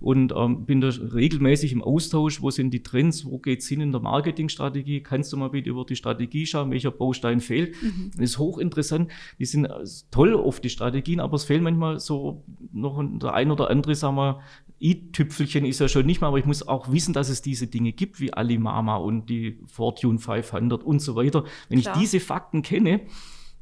und 0.00 0.34
ähm, 0.36 0.66
bin 0.66 0.80
da 0.80 0.88
regelmäßig 0.88 1.70
im 1.70 1.80
Austausch. 1.80 2.42
Wo 2.42 2.50
sind 2.50 2.72
die 2.74 2.82
Trends? 2.82 3.24
Wo 3.24 3.38
geht's 3.38 3.68
hin 3.68 3.80
in 3.80 3.92
der 3.92 4.00
Marketingstrategie? 4.00 5.04
Kannst 5.04 5.32
du 5.32 5.36
mal 5.36 5.50
bitte 5.50 5.70
über 5.70 5.84
die 5.84 5.94
Strategie 5.94 6.46
schauen, 6.46 6.72
welcher 6.72 6.90
Baustein 6.90 7.38
fehlt? 7.38 7.80
Mhm. 7.80 8.10
Das 8.16 8.30
ist 8.30 8.38
hochinteressant. 8.38 9.12
Die 9.38 9.44
sind 9.44 9.66
äh, 9.66 9.84
toll 10.10 10.34
auf 10.34 10.58
die 10.58 10.68
Strategien, 10.68 11.20
aber 11.20 11.36
es 11.36 11.44
fehlen 11.44 11.62
manchmal 11.62 12.00
so 12.00 12.42
noch 12.72 13.00
der 13.00 13.34
ein 13.34 13.52
oder 13.52 13.70
andere, 13.70 13.94
sagen 13.94 14.16
wir, 14.16 14.40
i-Tüpfelchen 14.82 15.64
ist 15.64 15.78
ja 15.78 15.88
schon 15.88 16.06
nicht 16.06 16.20
mehr, 16.20 16.28
aber 16.28 16.38
ich 16.38 16.44
muss 16.44 16.66
auch 16.66 16.90
wissen, 16.90 17.14
dass 17.14 17.28
es 17.28 17.40
diese 17.40 17.66
Dinge 17.68 17.92
gibt 17.92 18.20
wie 18.20 18.32
Alimama 18.32 18.96
und 18.96 19.30
die 19.30 19.60
Fortune 19.66 20.18
500 20.18 20.82
und 20.82 21.00
so 21.00 21.14
weiter. 21.14 21.44
Wenn 21.68 21.80
Klar. 21.80 21.94
ich 21.94 22.00
diese 22.00 22.20
Fakten 22.20 22.62
kenne, 22.62 23.02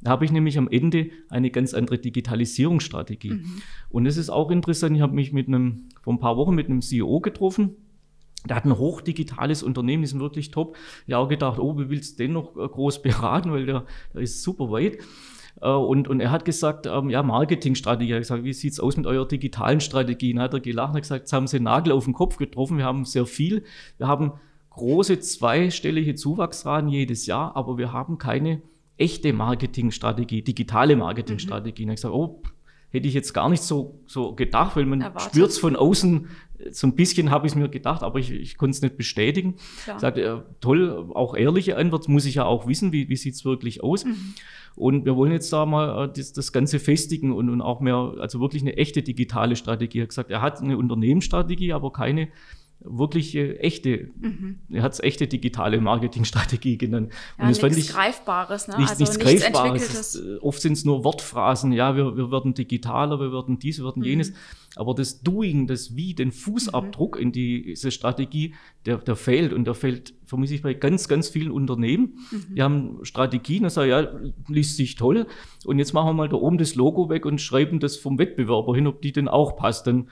habe 0.06 0.24
ich 0.24 0.32
nämlich 0.32 0.56
am 0.56 0.68
Ende 0.68 1.10
eine 1.28 1.50
ganz 1.50 1.74
andere 1.74 1.98
Digitalisierungsstrategie. 1.98 3.32
Mhm. 3.32 3.62
Und 3.90 4.06
es 4.06 4.16
ist 4.16 4.30
auch 4.30 4.50
interessant, 4.50 4.96
ich 4.96 5.02
habe 5.02 5.14
mich 5.14 5.32
mit 5.32 5.48
einem, 5.48 5.88
vor 6.00 6.14
ein 6.14 6.20
paar 6.20 6.36
Wochen 6.36 6.54
mit 6.54 6.68
einem 6.68 6.80
CEO 6.80 7.20
getroffen, 7.20 7.76
der 8.48 8.56
hat 8.56 8.64
ein 8.64 8.78
hochdigitales 8.78 9.62
Unternehmen, 9.62 10.02
die 10.02 10.08
sind 10.08 10.20
wirklich 10.20 10.50
top. 10.50 10.76
Ich 11.06 11.12
habe 11.12 11.24
auch 11.24 11.28
gedacht, 11.28 11.58
oh, 11.58 11.78
wie 11.78 11.90
willst 11.90 12.18
du 12.18 12.24
den 12.24 12.32
noch 12.32 12.56
äh, 12.56 12.66
groß 12.66 13.02
beraten, 13.02 13.52
weil 13.52 13.66
der, 13.66 13.84
der 14.14 14.22
ist 14.22 14.42
super 14.42 14.70
weit. 14.70 14.98
Äh, 15.60 15.68
und, 15.68 16.08
und 16.08 16.20
er 16.20 16.30
hat 16.30 16.44
gesagt, 16.44 16.86
ähm, 16.86 17.10
ja, 17.10 17.22
Marketingstrategie. 17.22 18.12
Er 18.12 18.16
hat 18.16 18.22
gesagt, 18.22 18.44
wie 18.44 18.52
sieht's 18.52 18.80
aus 18.80 18.96
mit 18.96 19.06
eurer 19.06 19.26
digitalen 19.26 19.80
Strategie? 19.80 20.32
Und 20.32 20.40
hat 20.40 20.54
er 20.54 20.60
gelacht 20.60 20.94
und 20.94 21.00
gesagt, 21.00 21.22
jetzt 21.22 21.32
haben 21.32 21.46
sie 21.46 21.56
einen 21.56 21.64
Nagel 21.64 21.92
auf 21.92 22.04
den 22.04 22.14
Kopf 22.14 22.36
getroffen. 22.36 22.78
Wir 22.78 22.84
haben 22.84 23.04
sehr 23.04 23.26
viel. 23.26 23.64
Wir 23.98 24.08
haben 24.08 24.32
große 24.70 25.20
zweistellige 25.20 26.14
Zuwachsraten 26.14 26.88
jedes 26.88 27.26
Jahr, 27.26 27.56
aber 27.56 27.76
wir 27.76 27.92
haben 27.92 28.18
keine 28.18 28.62
echte 28.96 29.32
Marketingstrategie, 29.32 30.42
digitale 30.42 30.96
Marketingstrategie. 30.96 31.84
Mhm. 31.84 31.88
Und 31.90 31.94
ich 31.94 32.02
gesagt, 32.02 32.14
oh, 32.14 32.42
hätte 32.90 33.08
ich 33.08 33.14
jetzt 33.14 33.32
gar 33.32 33.48
nicht 33.48 33.62
so, 33.62 34.00
so 34.06 34.34
gedacht, 34.34 34.76
weil 34.76 34.86
man 34.86 35.12
spürt 35.18 35.50
es 35.50 35.58
von 35.58 35.76
außen, 35.76 36.28
so 36.70 36.86
ein 36.86 36.94
bisschen 36.94 37.30
habe 37.30 37.46
ich 37.46 37.52
es 37.52 37.56
mir 37.56 37.68
gedacht, 37.68 38.02
aber 38.02 38.18
ich, 38.18 38.30
ich 38.30 38.56
konnte 38.56 38.76
es 38.76 38.82
nicht 38.82 38.96
bestätigen. 38.96 39.56
Sagte, 39.98 40.22
äh, 40.22 40.38
toll, 40.60 41.10
auch 41.14 41.34
ehrliche 41.34 41.76
Antwort, 41.76 42.08
muss 42.08 42.26
ich 42.26 42.36
ja 42.36 42.44
auch 42.44 42.66
wissen, 42.66 42.92
wie, 42.92 43.08
wie 43.08 43.16
sieht 43.16 43.34
es 43.34 43.44
wirklich 43.44 43.82
aus. 43.82 44.04
Mhm. 44.04 44.34
Und 44.76 45.04
wir 45.04 45.16
wollen 45.16 45.32
jetzt 45.32 45.52
da 45.52 45.66
mal 45.66 46.04
äh, 46.04 46.12
das, 46.14 46.32
das 46.32 46.52
Ganze 46.52 46.78
festigen 46.78 47.32
und, 47.32 47.48
und 47.48 47.60
auch 47.60 47.80
mehr, 47.80 48.14
also 48.18 48.40
wirklich 48.40 48.62
eine 48.62 48.76
echte 48.76 49.02
digitale 49.02 49.56
Strategie. 49.56 50.00
Er 50.00 50.02
hat 50.02 50.08
gesagt, 50.10 50.30
er 50.30 50.42
hat 50.42 50.60
eine 50.60 50.76
Unternehmensstrategie, 50.76 51.72
aber 51.72 51.92
keine 51.92 52.28
wirklich 52.82 53.34
äh, 53.34 53.56
echte, 53.56 54.10
mhm. 54.20 54.60
er 54.70 54.82
hat 54.82 54.94
es 54.94 55.00
echte 55.00 55.26
digitale 55.26 55.80
Marketingstrategie 55.80 56.78
genannt. 56.78 57.12
Ja, 57.38 57.46
und 57.46 57.50
das 57.50 57.62
nichts 57.62 57.90
ich, 57.90 57.94
Greifbares, 57.94 58.68
ne? 58.68 58.76
Nichts, 58.78 58.92
also 58.92 59.04
nichts, 59.04 59.18
Greifbares. 59.18 60.14
Ist, 60.14 60.14
äh, 60.16 60.38
oft 60.40 60.60
sind 60.60 60.72
es 60.72 60.84
nur 60.84 61.04
Wortphrasen, 61.04 61.72
ja, 61.72 61.96
wir, 61.96 62.16
wir 62.16 62.30
werden 62.30 62.54
digitaler, 62.54 63.20
wir 63.20 63.32
werden 63.32 63.58
dies, 63.58 63.78
wir 63.78 63.84
werden 63.84 64.00
mhm. 64.00 64.08
jenes. 64.08 64.32
Aber 64.76 64.94
das 64.94 65.22
Doing, 65.22 65.66
das 65.66 65.96
Wie, 65.96 66.14
den 66.14 66.30
Fußabdruck 66.30 67.16
mhm. 67.16 67.22
in 67.22 67.32
diese 67.32 67.90
Strategie, 67.90 68.54
der, 68.86 68.98
der 68.98 69.16
fehlt. 69.16 69.52
Und 69.52 69.66
der 69.66 69.74
fehlt, 69.74 70.14
vermisse 70.24 70.54
ich, 70.54 70.62
bei 70.62 70.74
ganz, 70.74 71.08
ganz 71.08 71.28
vielen 71.28 71.50
Unternehmen. 71.50 72.18
Mhm. 72.30 72.54
Die 72.54 72.62
haben 72.62 72.98
Strategien 73.02 73.64
und 73.64 73.70
sagen, 73.70 73.90
ja, 73.90 74.08
liest 74.48 74.76
sich 74.76 74.94
toll. 74.94 75.26
Und 75.64 75.78
jetzt 75.78 75.92
machen 75.92 76.10
wir 76.10 76.14
mal 76.14 76.28
da 76.28 76.36
oben 76.36 76.56
das 76.56 76.76
Logo 76.76 77.08
weg 77.08 77.26
und 77.26 77.40
schreiben 77.40 77.80
das 77.80 77.96
vom 77.96 78.18
Wettbewerber 78.18 78.74
hin, 78.74 78.86
ob 78.86 79.02
die 79.02 79.12
denn 79.12 79.28
auch 79.28 79.56
passt. 79.56 79.88
Dann 79.88 80.08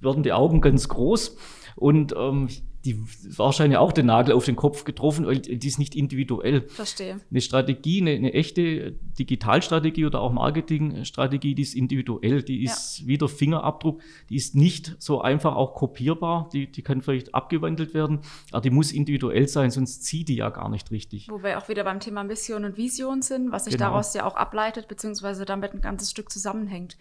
werden 0.00 0.22
die 0.22 0.32
Augen 0.32 0.60
ganz 0.60 0.88
groß. 0.88 1.36
Und 1.78 2.14
ähm, 2.16 2.48
die 2.84 2.96
wahrscheinlich 3.36 3.76
auch 3.76 3.92
den 3.92 4.06
Nagel 4.06 4.34
auf 4.34 4.44
den 4.44 4.56
Kopf 4.56 4.84
getroffen, 4.84 5.26
weil 5.26 5.40
die 5.40 5.66
ist 5.66 5.78
nicht 5.78 5.96
individuell. 5.96 6.68
Verstehe. 6.68 7.20
Eine 7.30 7.40
Strategie, 7.40 8.00
eine, 8.00 8.12
eine 8.12 8.32
echte 8.34 8.92
Digitalstrategie 9.18 10.06
oder 10.06 10.20
auch 10.20 10.32
Marketingstrategie, 10.32 11.54
die 11.54 11.62
ist 11.62 11.74
individuell, 11.74 12.42
die 12.42 12.62
ist 12.62 13.00
ja. 13.00 13.06
wie 13.06 13.18
der 13.18 13.28
Fingerabdruck, 13.28 14.00
die 14.30 14.36
ist 14.36 14.54
nicht 14.54 14.96
so 15.00 15.20
einfach 15.20 15.56
auch 15.56 15.74
kopierbar, 15.74 16.48
die, 16.52 16.70
die 16.70 16.82
kann 16.82 17.02
vielleicht 17.02 17.34
abgewandelt 17.34 17.94
werden, 17.94 18.20
aber 18.52 18.60
die 18.60 18.70
muss 18.70 18.92
individuell 18.92 19.48
sein, 19.48 19.70
sonst 19.70 20.04
zieht 20.04 20.28
die 20.28 20.36
ja 20.36 20.50
gar 20.50 20.68
nicht 20.68 20.90
richtig. 20.92 21.28
Wo 21.30 21.42
wir 21.42 21.58
auch 21.58 21.68
wieder 21.68 21.84
beim 21.84 22.00
Thema 22.00 22.22
Mission 22.22 22.64
und 22.64 22.76
Vision 22.76 23.22
sind, 23.22 23.50
was 23.50 23.64
sich 23.64 23.74
genau. 23.74 23.90
daraus 23.90 24.14
ja 24.14 24.24
auch 24.24 24.36
ableitet, 24.36 24.86
beziehungsweise 24.86 25.44
damit 25.44 25.74
ein 25.74 25.80
ganzes 25.80 26.10
Stück 26.10 26.30
zusammenhängt. 26.30 26.96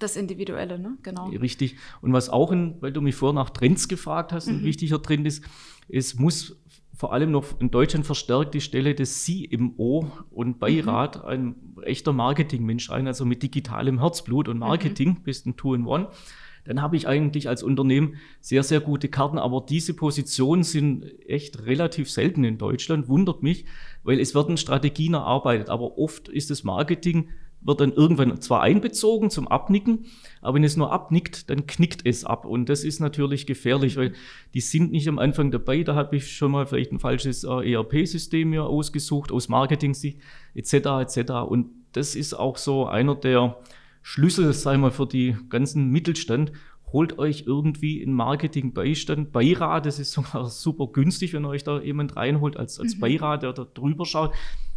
Das 0.00 0.16
Individuelle, 0.16 0.78
ne? 0.78 0.96
Genau. 1.02 1.28
Richtig. 1.28 1.76
Und 2.00 2.12
was 2.12 2.28
auch, 2.28 2.50
in, 2.50 2.76
weil 2.80 2.92
du 2.92 3.00
mich 3.00 3.14
vorher 3.14 3.34
nach 3.34 3.50
Trends 3.50 3.86
gefragt 3.86 4.32
hast, 4.32 4.48
ein 4.48 4.62
mhm. 4.62 4.64
wichtiger 4.64 5.00
Trend 5.00 5.26
ist, 5.26 5.44
es 5.88 6.18
muss 6.18 6.60
vor 7.00 7.12
allem 7.12 7.30
noch 7.30 7.60
in 7.60 7.70
Deutschland 7.70 8.04
verstärkt 8.04 8.52
die 8.54 8.60
Stelle 8.60 8.94
des 8.94 9.24
CMO 9.24 10.10
und 10.30 10.58
Beirat 10.58 11.22
mhm. 11.22 11.28
ein 11.28 11.54
echter 11.82 12.12
Marketingmensch 12.12 12.90
ein, 12.90 13.06
also 13.06 13.24
mit 13.24 13.42
digitalem 13.42 14.00
Herzblut 14.00 14.48
und 14.48 14.58
Marketing, 14.58 15.10
mhm. 15.10 15.22
bist 15.22 15.46
ein 15.46 15.56
Two-in-One. 15.56 16.08
Dann 16.64 16.82
habe 16.82 16.96
ich 16.96 17.08
eigentlich 17.08 17.48
als 17.48 17.62
Unternehmen 17.62 18.16
sehr, 18.40 18.62
sehr 18.62 18.80
gute 18.80 19.08
Karten, 19.08 19.38
aber 19.38 19.64
diese 19.66 19.94
Positionen 19.94 20.62
sind 20.62 21.04
echt 21.26 21.64
relativ 21.64 22.10
selten 22.10 22.44
in 22.44 22.58
Deutschland, 22.58 23.08
wundert 23.08 23.42
mich, 23.42 23.64
weil 24.02 24.20
es 24.20 24.34
werden 24.34 24.56
Strategien 24.56 25.14
erarbeitet, 25.14 25.70
aber 25.70 25.98
oft 25.98 26.28
ist 26.28 26.50
das 26.50 26.64
Marketing 26.64 27.30
wird 27.62 27.80
dann 27.80 27.92
irgendwann 27.92 28.40
zwar 28.40 28.62
einbezogen 28.62 29.30
zum 29.30 29.46
Abnicken, 29.48 30.06
aber 30.40 30.56
wenn 30.56 30.64
es 30.64 30.76
nur 30.76 30.92
abnickt, 30.92 31.50
dann 31.50 31.66
knickt 31.66 32.06
es 32.06 32.24
ab. 32.24 32.44
Und 32.46 32.68
das 32.68 32.84
ist 32.84 33.00
natürlich 33.00 33.46
gefährlich, 33.46 33.96
weil 33.96 34.14
die 34.54 34.60
sind 34.60 34.92
nicht 34.92 35.08
am 35.08 35.18
Anfang 35.18 35.50
dabei. 35.50 35.82
Da 35.82 35.94
habe 35.94 36.16
ich 36.16 36.32
schon 36.32 36.52
mal 36.52 36.66
vielleicht 36.66 36.92
ein 36.92 37.00
falsches 37.00 37.44
äh, 37.44 37.72
ERP-System 37.72 38.50
mir 38.50 38.64
ausgesucht, 38.64 39.30
aus 39.30 39.48
Marketing-Sicht, 39.48 40.18
etc. 40.54 40.72
etc. 40.72 41.32
Und 41.46 41.68
das 41.92 42.14
ist 42.14 42.34
auch 42.34 42.56
so 42.56 42.86
einer 42.86 43.14
der 43.14 43.56
Schlüssel, 44.02 44.52
sei 44.54 44.78
mal, 44.78 44.90
für 44.90 45.06
die 45.06 45.36
ganzen 45.50 45.90
Mittelstand. 45.90 46.52
Holt 46.92 47.18
euch 47.18 47.44
irgendwie 47.46 48.02
einen 48.02 48.14
Marketing-Beistand, 48.14 49.32
Beirat, 49.32 49.86
das 49.86 49.98
ist 49.98 50.12
sogar 50.12 50.46
super 50.46 50.86
günstig, 50.86 51.34
wenn 51.34 51.44
euch 51.44 51.62
da 51.62 51.80
jemand 51.80 52.16
reinholt 52.16 52.56
als, 52.56 52.80
als 52.80 52.96
mhm. 52.96 53.00
Beirat, 53.00 53.42
der 53.42 53.52
da 53.52 53.64
drüber 53.64 54.06
schaut. 54.06 54.32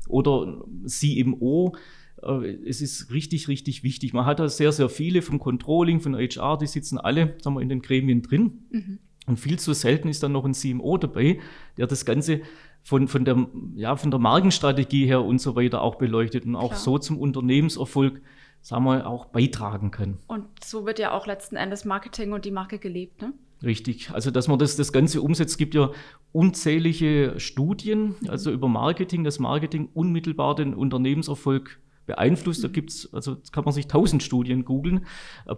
Oder 0.10 0.66
CMO, 0.86 1.78
es 2.17 2.82
ist 2.82 3.12
richtig, 3.12 3.48
richtig 3.48 3.84
wichtig. 3.84 4.13
Man 4.13 4.25
hat 4.25 4.39
da 4.39 4.48
sehr, 4.48 4.72
sehr 4.72 4.89
viele 4.89 5.22
vom 5.22 5.39
Controlling, 5.39 6.00
von 6.00 6.15
HR, 6.15 6.58
die 6.58 6.67
sitzen 6.67 6.98
alle 6.98 7.36
sagen 7.41 7.55
wir, 7.55 7.62
in 7.62 7.70
den 7.70 7.82
Gremien 7.82 8.22
drin. 8.22 8.65
Mhm. 8.72 9.00
Und 9.25 9.39
viel 9.39 9.58
zu 9.58 9.74
selten 9.74 10.10
ist 10.10 10.22
dann 10.24 10.34
noch 10.34 10.46
ein 10.46 10.53
CMO 10.53 10.98
dabei, 10.98 11.39
der 11.77 11.88
das 11.88 12.05
Ganze 12.05 12.41
von, 12.82 13.08
von, 13.08 13.24
der, 13.24 13.48
ja, 13.75 13.96
von 13.96 14.12
der 14.12 14.20
Markenstrategie 14.20 15.05
her 15.05 15.24
und 15.24 15.39
so 15.39 15.55
weiter 15.55 15.82
auch 15.82 15.96
beleuchtet 15.96 16.46
und 16.46 16.55
auch 16.55 16.70
Klar. 16.70 16.79
so 16.79 16.98
zum 16.98 17.17
Unternehmenserfolg 17.17 18.22
sagen 18.62 18.86
wir, 18.86 19.08
auch 19.08 19.25
beitragen 19.25 19.91
kann. 19.91 20.20
Und 20.27 20.46
so 20.63 20.86
wird 20.86 21.00
ja 21.00 21.12
auch 21.12 21.27
letzten 21.27 21.55
Endes 21.55 21.86
Marketing 21.86 22.32
und 22.32 22.46
die 22.46 22.51
Marke 22.51 22.79
gelebt, 22.79 23.22
ne? 23.22 23.34
Richtig. 23.62 24.12
Also, 24.12 24.29
dass 24.29 24.50
man 24.50 24.60
das, 24.60 24.75
das 24.75 24.91
Ganze 24.91 25.22
umsetzt, 25.22 25.58
gibt 25.58 25.74
ja 25.74 25.91
unzähliche 26.34 27.39
Studien, 27.39 28.15
also 28.27 28.51
über 28.51 28.67
Marketing, 28.67 29.24
das 29.24 29.39
Marketing 29.39 29.89
unmittelbar 29.93 30.55
den 30.55 30.74
Unternehmenserfolg 30.74 31.79
beeinflusst. 32.05 32.63
Da 32.63 32.67
mhm. 32.67 32.74
gibt's, 32.74 33.10
also 33.13 33.38
kann 33.51 33.63
man 33.63 33.74
sich 33.74 33.88
tausend 33.88 34.24
Studien 34.24 34.65
googeln. 34.65 35.05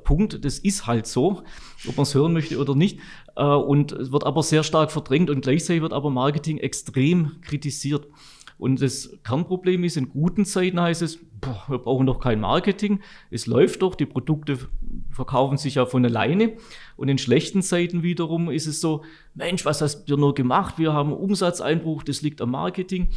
Punkt, 0.04 0.44
das 0.44 0.60
ist 0.60 0.88
halt 0.88 1.08
so, 1.08 1.44
ob 1.88 1.98
man 1.98 2.04
es 2.04 2.14
hören 2.14 2.34
möchte 2.34 2.60
oder 2.60 2.76
nicht. 2.76 3.00
Äh, 3.36 3.44
und 3.44 3.92
es 3.92 4.12
wird 4.12 4.26
aber 4.26 4.44
sehr 4.44 4.64
stark 4.64 4.92
verdrängt 4.92 5.30
und 5.30 5.42
gleichzeitig 5.42 5.82
wird 5.82 5.94
aber 5.94 6.10
Marketing 6.10 6.58
extrem 6.58 7.42
kritisiert. 7.42 8.08
Und 8.58 8.82
das 8.82 9.18
Kernproblem 9.24 9.84
ist, 9.84 9.98
in 9.98 10.10
guten 10.10 10.46
Zeiten 10.46 10.80
heißt 10.80 11.02
es, 11.02 11.20
boah, 11.42 11.64
wir 11.68 11.78
brauchen 11.78 12.08
doch 12.08 12.20
kein 12.20 12.40
Marketing, 12.40 13.02
es 13.30 13.48
läuft 13.48 13.82
doch, 13.82 13.96
die 13.96 14.06
Produkte 14.06 14.58
verkaufen 15.12 15.58
sich 15.58 15.76
ja 15.76 15.86
von 15.86 16.06
alleine. 16.06 16.54
Und 16.96 17.10
in 17.10 17.18
schlechten 17.18 17.62
Zeiten 17.62 18.02
wiederum 18.02 18.50
ist 18.50 18.68
es 18.68 18.80
so, 18.80 19.04
Mensch, 19.34 19.66
was 19.66 19.82
hast 19.82 20.06
du 20.06 20.16
nur 20.16 20.34
gemacht? 20.34 20.78
Wir 20.78 20.94
haben 20.94 21.12
Umsatzeinbruch, 21.12 22.04
das 22.04 22.22
liegt 22.22 22.42
am 22.42 22.52
Marketing. 22.52 23.10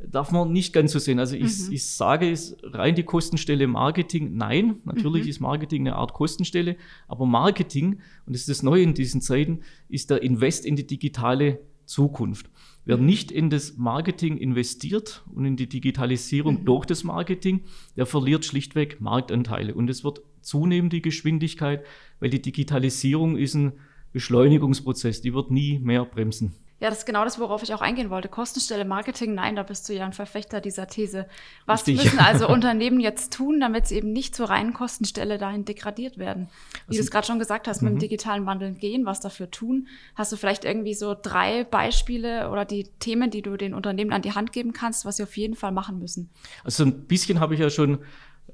Darf 0.00 0.32
man 0.32 0.52
nicht 0.52 0.72
ganz 0.72 0.92
so 0.92 0.98
sehen. 0.98 1.18
Also 1.18 1.36
ich, 1.36 1.66
mhm. 1.66 1.72
ich 1.72 1.86
sage, 1.86 2.30
ist 2.30 2.56
rein 2.62 2.94
die 2.94 3.02
Kostenstelle 3.02 3.66
Marketing? 3.66 4.36
Nein, 4.36 4.76
natürlich 4.84 5.24
mhm. 5.24 5.28
ist 5.28 5.40
Marketing 5.40 5.86
eine 5.86 5.96
Art 5.96 6.14
Kostenstelle, 6.14 6.76
aber 7.06 7.26
Marketing, 7.26 8.00
und 8.24 8.34
das 8.34 8.42
ist 8.42 8.48
das 8.48 8.62
Neue 8.62 8.82
in 8.82 8.94
diesen 8.94 9.20
Zeiten, 9.20 9.60
ist 9.90 10.08
der 10.08 10.22
Invest 10.22 10.64
in 10.64 10.76
die 10.76 10.86
digitale 10.86 11.60
Zukunft. 11.84 12.50
Wer 12.86 12.98
nicht 12.98 13.32
in 13.32 13.50
das 13.50 13.76
Marketing 13.76 14.38
investiert 14.38 15.24
und 15.34 15.44
in 15.44 15.56
die 15.56 15.68
Digitalisierung 15.68 16.60
mhm. 16.60 16.64
durch 16.66 16.86
das 16.86 17.02
Marketing, 17.02 17.64
der 17.96 18.06
verliert 18.06 18.44
schlichtweg 18.44 19.00
Marktanteile. 19.00 19.74
Und 19.74 19.90
es 19.90 20.04
wird 20.04 20.22
zunehmend 20.40 20.92
die 20.92 21.02
Geschwindigkeit, 21.02 21.84
weil 22.20 22.30
die 22.30 22.40
Digitalisierung 22.40 23.36
ist 23.36 23.54
ein 23.54 23.72
Beschleunigungsprozess, 24.12 25.20
die 25.20 25.34
wird 25.34 25.50
nie 25.50 25.80
mehr 25.80 26.04
bremsen. 26.04 26.54
Ja, 26.78 26.90
das 26.90 26.98
ist 27.00 27.06
genau 27.06 27.24
das, 27.24 27.38
worauf 27.38 27.62
ich 27.62 27.72
auch 27.72 27.80
eingehen 27.80 28.10
wollte. 28.10 28.28
Kostenstelle 28.28 28.84
Marketing, 28.84 29.34
nein, 29.34 29.56
da 29.56 29.62
bist 29.62 29.88
du 29.88 29.94
ja 29.94 30.04
ein 30.04 30.12
Verfechter 30.12 30.60
dieser 30.60 30.86
These. 30.86 31.26
Was 31.64 31.86
Richtig. 31.86 32.04
müssen 32.04 32.18
also 32.18 32.48
Unternehmen 32.52 33.00
jetzt 33.00 33.32
tun, 33.32 33.60
damit 33.60 33.86
sie 33.86 33.96
eben 33.96 34.12
nicht 34.12 34.36
zur 34.36 34.50
reinen 34.50 34.74
Kostenstelle 34.74 35.38
dahin 35.38 35.64
degradiert 35.64 36.18
werden? 36.18 36.48
Wie 36.86 36.96
du 36.96 37.02
es 37.02 37.10
gerade 37.10 37.26
schon 37.26 37.38
gesagt 37.38 37.66
hast, 37.66 37.80
mit 37.80 37.92
dem 37.92 37.94
mhm. 37.94 38.00
digitalen 38.00 38.44
Wandel 38.44 38.72
gehen, 38.72 39.06
was 39.06 39.20
dafür 39.20 39.50
tun. 39.50 39.88
Hast 40.14 40.32
du 40.32 40.36
vielleicht 40.36 40.66
irgendwie 40.66 40.92
so 40.92 41.16
drei 41.20 41.64
Beispiele 41.64 42.50
oder 42.50 42.66
die 42.66 42.84
Themen, 43.00 43.30
die 43.30 43.40
du 43.40 43.56
den 43.56 43.72
Unternehmen 43.72 44.12
an 44.12 44.20
die 44.20 44.32
Hand 44.32 44.52
geben 44.52 44.74
kannst, 44.74 45.06
was 45.06 45.16
sie 45.16 45.22
auf 45.22 45.36
jeden 45.38 45.56
Fall 45.56 45.72
machen 45.72 45.98
müssen? 45.98 46.28
Also 46.62 46.84
ein 46.84 47.06
bisschen 47.06 47.40
habe 47.40 47.54
ich 47.54 47.60
ja 47.60 47.70
schon 47.70 48.00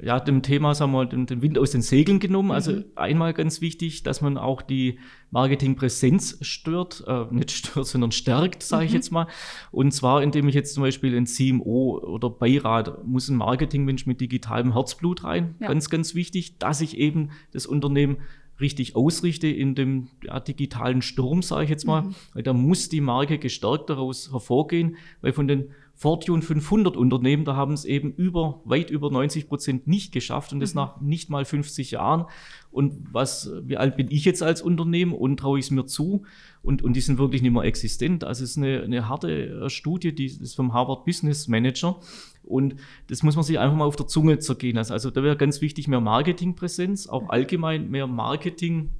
ja, 0.00 0.18
dem 0.18 0.42
Thema, 0.42 0.74
sagen 0.74 0.92
wir, 0.92 1.06
den, 1.06 1.26
den 1.26 1.42
Wind 1.42 1.58
aus 1.58 1.70
den 1.70 1.82
Segeln 1.82 2.18
genommen. 2.18 2.50
Also 2.50 2.72
mhm. 2.72 2.84
einmal 2.96 3.34
ganz 3.34 3.60
wichtig, 3.60 4.02
dass 4.02 4.20
man 4.20 4.38
auch 4.38 4.62
die 4.62 4.98
Marketingpräsenz 5.30 6.38
stört, 6.40 7.04
äh, 7.06 7.26
nicht 7.30 7.50
stört, 7.52 7.86
sondern 7.86 8.10
stärkt, 8.10 8.62
sage 8.62 8.82
mhm. 8.82 8.86
ich 8.88 8.92
jetzt 8.94 9.12
mal. 9.12 9.26
Und 9.70 9.92
zwar, 9.92 10.22
indem 10.22 10.48
ich 10.48 10.54
jetzt 10.54 10.74
zum 10.74 10.82
Beispiel 10.82 11.16
ein 11.16 11.26
CMO 11.26 11.98
oder 11.98 12.30
Beirat 12.30 13.04
muss 13.04 13.28
ein 13.28 13.36
Marketingmensch 13.36 14.06
mit 14.06 14.20
digitalem 14.20 14.72
Herzblut 14.72 15.24
rein. 15.24 15.54
Ja. 15.60 15.68
Ganz, 15.68 15.90
ganz 15.90 16.14
wichtig, 16.14 16.58
dass 16.58 16.80
ich 16.80 16.96
eben 16.98 17.30
das 17.52 17.66
Unternehmen 17.66 18.18
richtig 18.60 18.96
ausrichte 18.96 19.48
in 19.48 19.74
dem 19.74 20.08
ja, 20.22 20.40
digitalen 20.40 21.02
Sturm, 21.02 21.42
sage 21.42 21.64
ich 21.64 21.70
jetzt 21.70 21.84
mal. 21.84 22.02
Mhm. 22.02 22.14
Weil 22.34 22.42
da 22.42 22.52
muss 22.52 22.88
die 22.88 23.00
Marke 23.00 23.38
gestärkt 23.38 23.90
daraus 23.90 24.32
hervorgehen, 24.32 24.96
weil 25.20 25.32
von 25.32 25.48
den 25.48 25.70
Fortune 25.94 26.42
500 26.42 26.96
Unternehmen, 26.96 27.44
da 27.44 27.54
haben 27.54 27.72
es 27.72 27.84
eben 27.84 28.12
über, 28.12 28.60
weit 28.64 28.90
über 28.90 29.10
90 29.10 29.48
Prozent 29.48 29.86
nicht 29.86 30.12
geschafft 30.12 30.52
und 30.52 30.60
das 30.60 30.74
mhm. 30.74 30.80
nach 30.80 31.00
nicht 31.00 31.30
mal 31.30 31.44
50 31.44 31.92
Jahren. 31.92 32.26
Und 32.70 33.06
was, 33.12 33.52
wie 33.62 33.76
alt 33.76 33.96
bin 33.96 34.10
ich 34.10 34.24
jetzt 34.24 34.42
als 34.42 34.62
Unternehmen 34.62 35.12
und 35.12 35.38
traue 35.38 35.58
ich 35.58 35.66
es 35.66 35.70
mir 35.70 35.86
zu? 35.86 36.24
Und, 36.62 36.82
und 36.82 36.94
die 36.94 37.00
sind 37.00 37.18
wirklich 37.18 37.42
nicht 37.42 37.52
mehr 37.52 37.64
existent. 37.64 38.24
Also 38.24 38.42
es 38.42 38.52
ist 38.52 38.58
eine, 38.58 38.82
eine 38.82 39.08
harte 39.08 39.30
äh, 39.30 39.70
Studie, 39.70 40.14
die 40.14 40.26
ist 40.26 40.56
vom 40.56 40.72
Harvard 40.72 41.04
Business 41.04 41.48
Manager. 41.48 42.00
Und 42.42 42.76
das 43.08 43.22
muss 43.22 43.36
man 43.36 43.44
sich 43.44 43.58
einfach 43.58 43.76
mal 43.76 43.84
auf 43.84 43.96
der 43.96 44.06
Zunge 44.06 44.38
zergehen 44.38 44.76
lassen. 44.76 44.92
Also 44.92 45.10
da 45.10 45.22
wäre 45.22 45.36
ganz 45.36 45.60
wichtig 45.60 45.86
mehr 45.86 46.00
Marketingpräsenz, 46.00 47.06
auch 47.06 47.28
allgemein 47.28 47.90
mehr 47.90 48.06
Marketing 48.06 48.90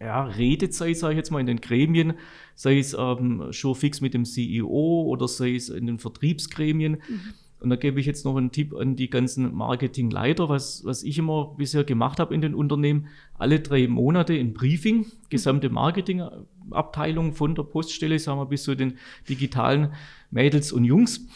ja, 0.00 0.24
Redezeit, 0.24 0.96
sage 0.96 1.14
ich 1.14 1.16
jetzt 1.16 1.30
mal, 1.30 1.40
in 1.40 1.46
den 1.46 1.60
Gremien, 1.60 2.14
sei 2.54 2.78
es 2.78 2.94
ähm, 2.98 3.48
schon 3.50 3.74
fix 3.74 4.00
mit 4.00 4.14
dem 4.14 4.24
CEO 4.24 5.04
oder 5.06 5.26
sei 5.26 5.54
es 5.54 5.68
in 5.68 5.86
den 5.86 5.98
Vertriebsgremien. 5.98 6.92
Mhm. 6.92 7.20
Und 7.60 7.70
da 7.70 7.76
gebe 7.76 7.98
ich 7.98 8.06
jetzt 8.06 8.24
noch 8.24 8.36
einen 8.36 8.52
Tipp 8.52 8.72
an 8.74 8.94
die 8.94 9.10
ganzen 9.10 9.52
Marketingleiter, 9.52 10.48
was, 10.48 10.84
was 10.84 11.02
ich 11.02 11.18
immer 11.18 11.54
bisher 11.56 11.82
gemacht 11.82 12.20
habe 12.20 12.32
in 12.32 12.40
den 12.40 12.54
Unternehmen. 12.54 13.08
Alle 13.34 13.58
drei 13.58 13.88
Monate 13.88 14.34
ein 14.34 14.54
Briefing, 14.54 15.06
gesamte 15.28 15.68
Marketingabteilung 15.68 17.32
von 17.32 17.56
der 17.56 17.64
Poststelle, 17.64 18.20
sagen 18.20 18.38
wir, 18.38 18.46
bis 18.46 18.62
zu 18.62 18.76
den 18.76 18.98
digitalen 19.28 19.92
Mädels 20.30 20.72
und 20.72 20.84
Jungs 20.84 21.26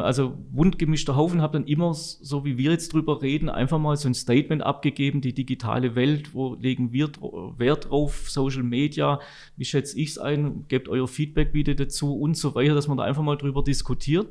also 0.00 0.36
bunt 0.52 0.78
gemischter 0.78 1.16
Haufen, 1.16 1.42
habe 1.42 1.58
dann 1.58 1.66
immer, 1.66 1.92
so 1.94 2.44
wie 2.44 2.58
wir 2.58 2.70
jetzt 2.70 2.92
drüber 2.92 3.22
reden, 3.22 3.48
einfach 3.48 3.78
mal 3.78 3.96
so 3.96 4.08
ein 4.08 4.14
Statement 4.14 4.62
abgegeben, 4.62 5.20
die 5.20 5.32
digitale 5.32 5.94
Welt, 5.94 6.34
wo 6.34 6.54
legen 6.54 6.92
wir 6.92 7.10
Wert 7.58 7.90
drauf, 7.90 8.30
Social 8.30 8.62
Media, 8.62 9.20
wie 9.56 9.64
schätze 9.64 9.98
ich 9.98 10.10
es 10.10 10.18
ein, 10.18 10.64
gebt 10.68 10.88
euer 10.88 11.08
Feedback 11.08 11.52
bitte 11.52 11.74
dazu 11.74 12.16
und 12.16 12.36
so 12.36 12.54
weiter, 12.54 12.74
dass 12.74 12.88
man 12.88 12.96
da 12.96 13.04
einfach 13.04 13.22
mal 13.22 13.36
drüber 13.36 13.62
diskutiert. 13.62 14.28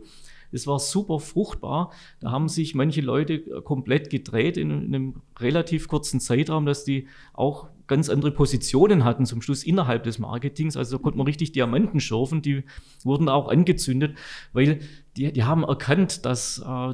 Es 0.55 0.65
war 0.65 0.79
super 0.79 1.19
fruchtbar. 1.19 1.91
Da 2.19 2.31
haben 2.31 2.49
sich 2.49 2.73
manche 2.73 3.01
Leute 3.01 3.39
komplett 3.63 4.09
gedreht 4.09 4.57
in 4.57 4.71
einem 4.71 5.21
relativ 5.39 5.87
kurzen 5.87 6.19
Zeitraum, 6.19 6.65
dass 6.65 6.83
die 6.83 7.07
auch 7.33 7.69
ganz 7.87 8.09
andere 8.09 8.31
Positionen 8.31 9.03
hatten 9.03 9.25
zum 9.25 9.41
Schluss 9.41 9.63
innerhalb 9.63 10.03
des 10.03 10.19
Marketings. 10.19 10.75
Also 10.75 10.97
da 10.97 11.03
konnte 11.03 11.17
man 11.17 11.27
richtig 11.27 11.51
Diamanten 11.51 11.99
schürfen, 11.99 12.41
die 12.41 12.63
wurden 13.03 13.29
auch 13.29 13.47
angezündet, 13.47 14.17
weil 14.53 14.79
die, 15.17 15.31
die 15.31 15.43
haben 15.43 15.63
erkannt, 15.63 16.25
dass 16.25 16.59
äh, 16.59 16.93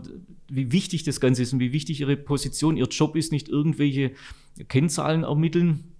wie 0.49 0.71
wichtig 0.71 1.03
das 1.03 1.19
Ganze 1.19 1.43
ist 1.43 1.53
und 1.53 1.59
wie 1.59 1.71
wichtig 1.71 2.01
ihre 2.01 2.17
Position, 2.17 2.77
ihr 2.77 2.87
Job 2.87 3.15
ist, 3.15 3.31
nicht 3.31 3.47
irgendwelche 3.47 4.11
Kennzahlen 4.67 5.23
ermitteln, 5.23 5.95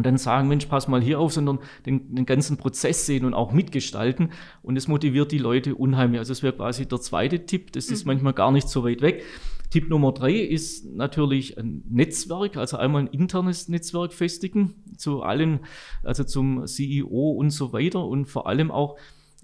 und 0.00 0.06
dann 0.06 0.16
sagen, 0.16 0.48
Mensch, 0.48 0.64
pass 0.64 0.88
mal 0.88 1.02
hier 1.02 1.20
auf, 1.20 1.34
sondern 1.34 1.58
den, 1.84 2.14
den, 2.14 2.24
ganzen 2.24 2.56
Prozess 2.56 3.04
sehen 3.04 3.26
und 3.26 3.34
auch 3.34 3.52
mitgestalten. 3.52 4.30
Und 4.62 4.78
es 4.78 4.88
motiviert 4.88 5.30
die 5.30 5.36
Leute 5.36 5.74
unheimlich. 5.74 6.20
Also 6.20 6.30
das 6.30 6.42
wäre 6.42 6.54
quasi 6.54 6.86
der 6.86 7.02
zweite 7.02 7.44
Tipp. 7.44 7.70
Das 7.72 7.88
ist 7.88 8.06
mhm. 8.06 8.12
manchmal 8.12 8.32
gar 8.32 8.50
nicht 8.50 8.70
so 8.70 8.82
weit 8.82 9.02
weg. 9.02 9.22
Tipp 9.68 9.90
Nummer 9.90 10.12
drei 10.12 10.36
ist 10.36 10.86
natürlich 10.86 11.58
ein 11.58 11.84
Netzwerk, 11.90 12.56
also 12.56 12.78
einmal 12.78 13.02
ein 13.02 13.08
internes 13.08 13.68
Netzwerk 13.68 14.14
festigen 14.14 14.74
zu 14.96 15.20
allen, 15.20 15.60
also 16.02 16.24
zum 16.24 16.66
CEO 16.66 17.32
und 17.32 17.50
so 17.50 17.74
weiter 17.74 18.02
und 18.02 18.24
vor 18.24 18.46
allem 18.46 18.70
auch 18.70 18.96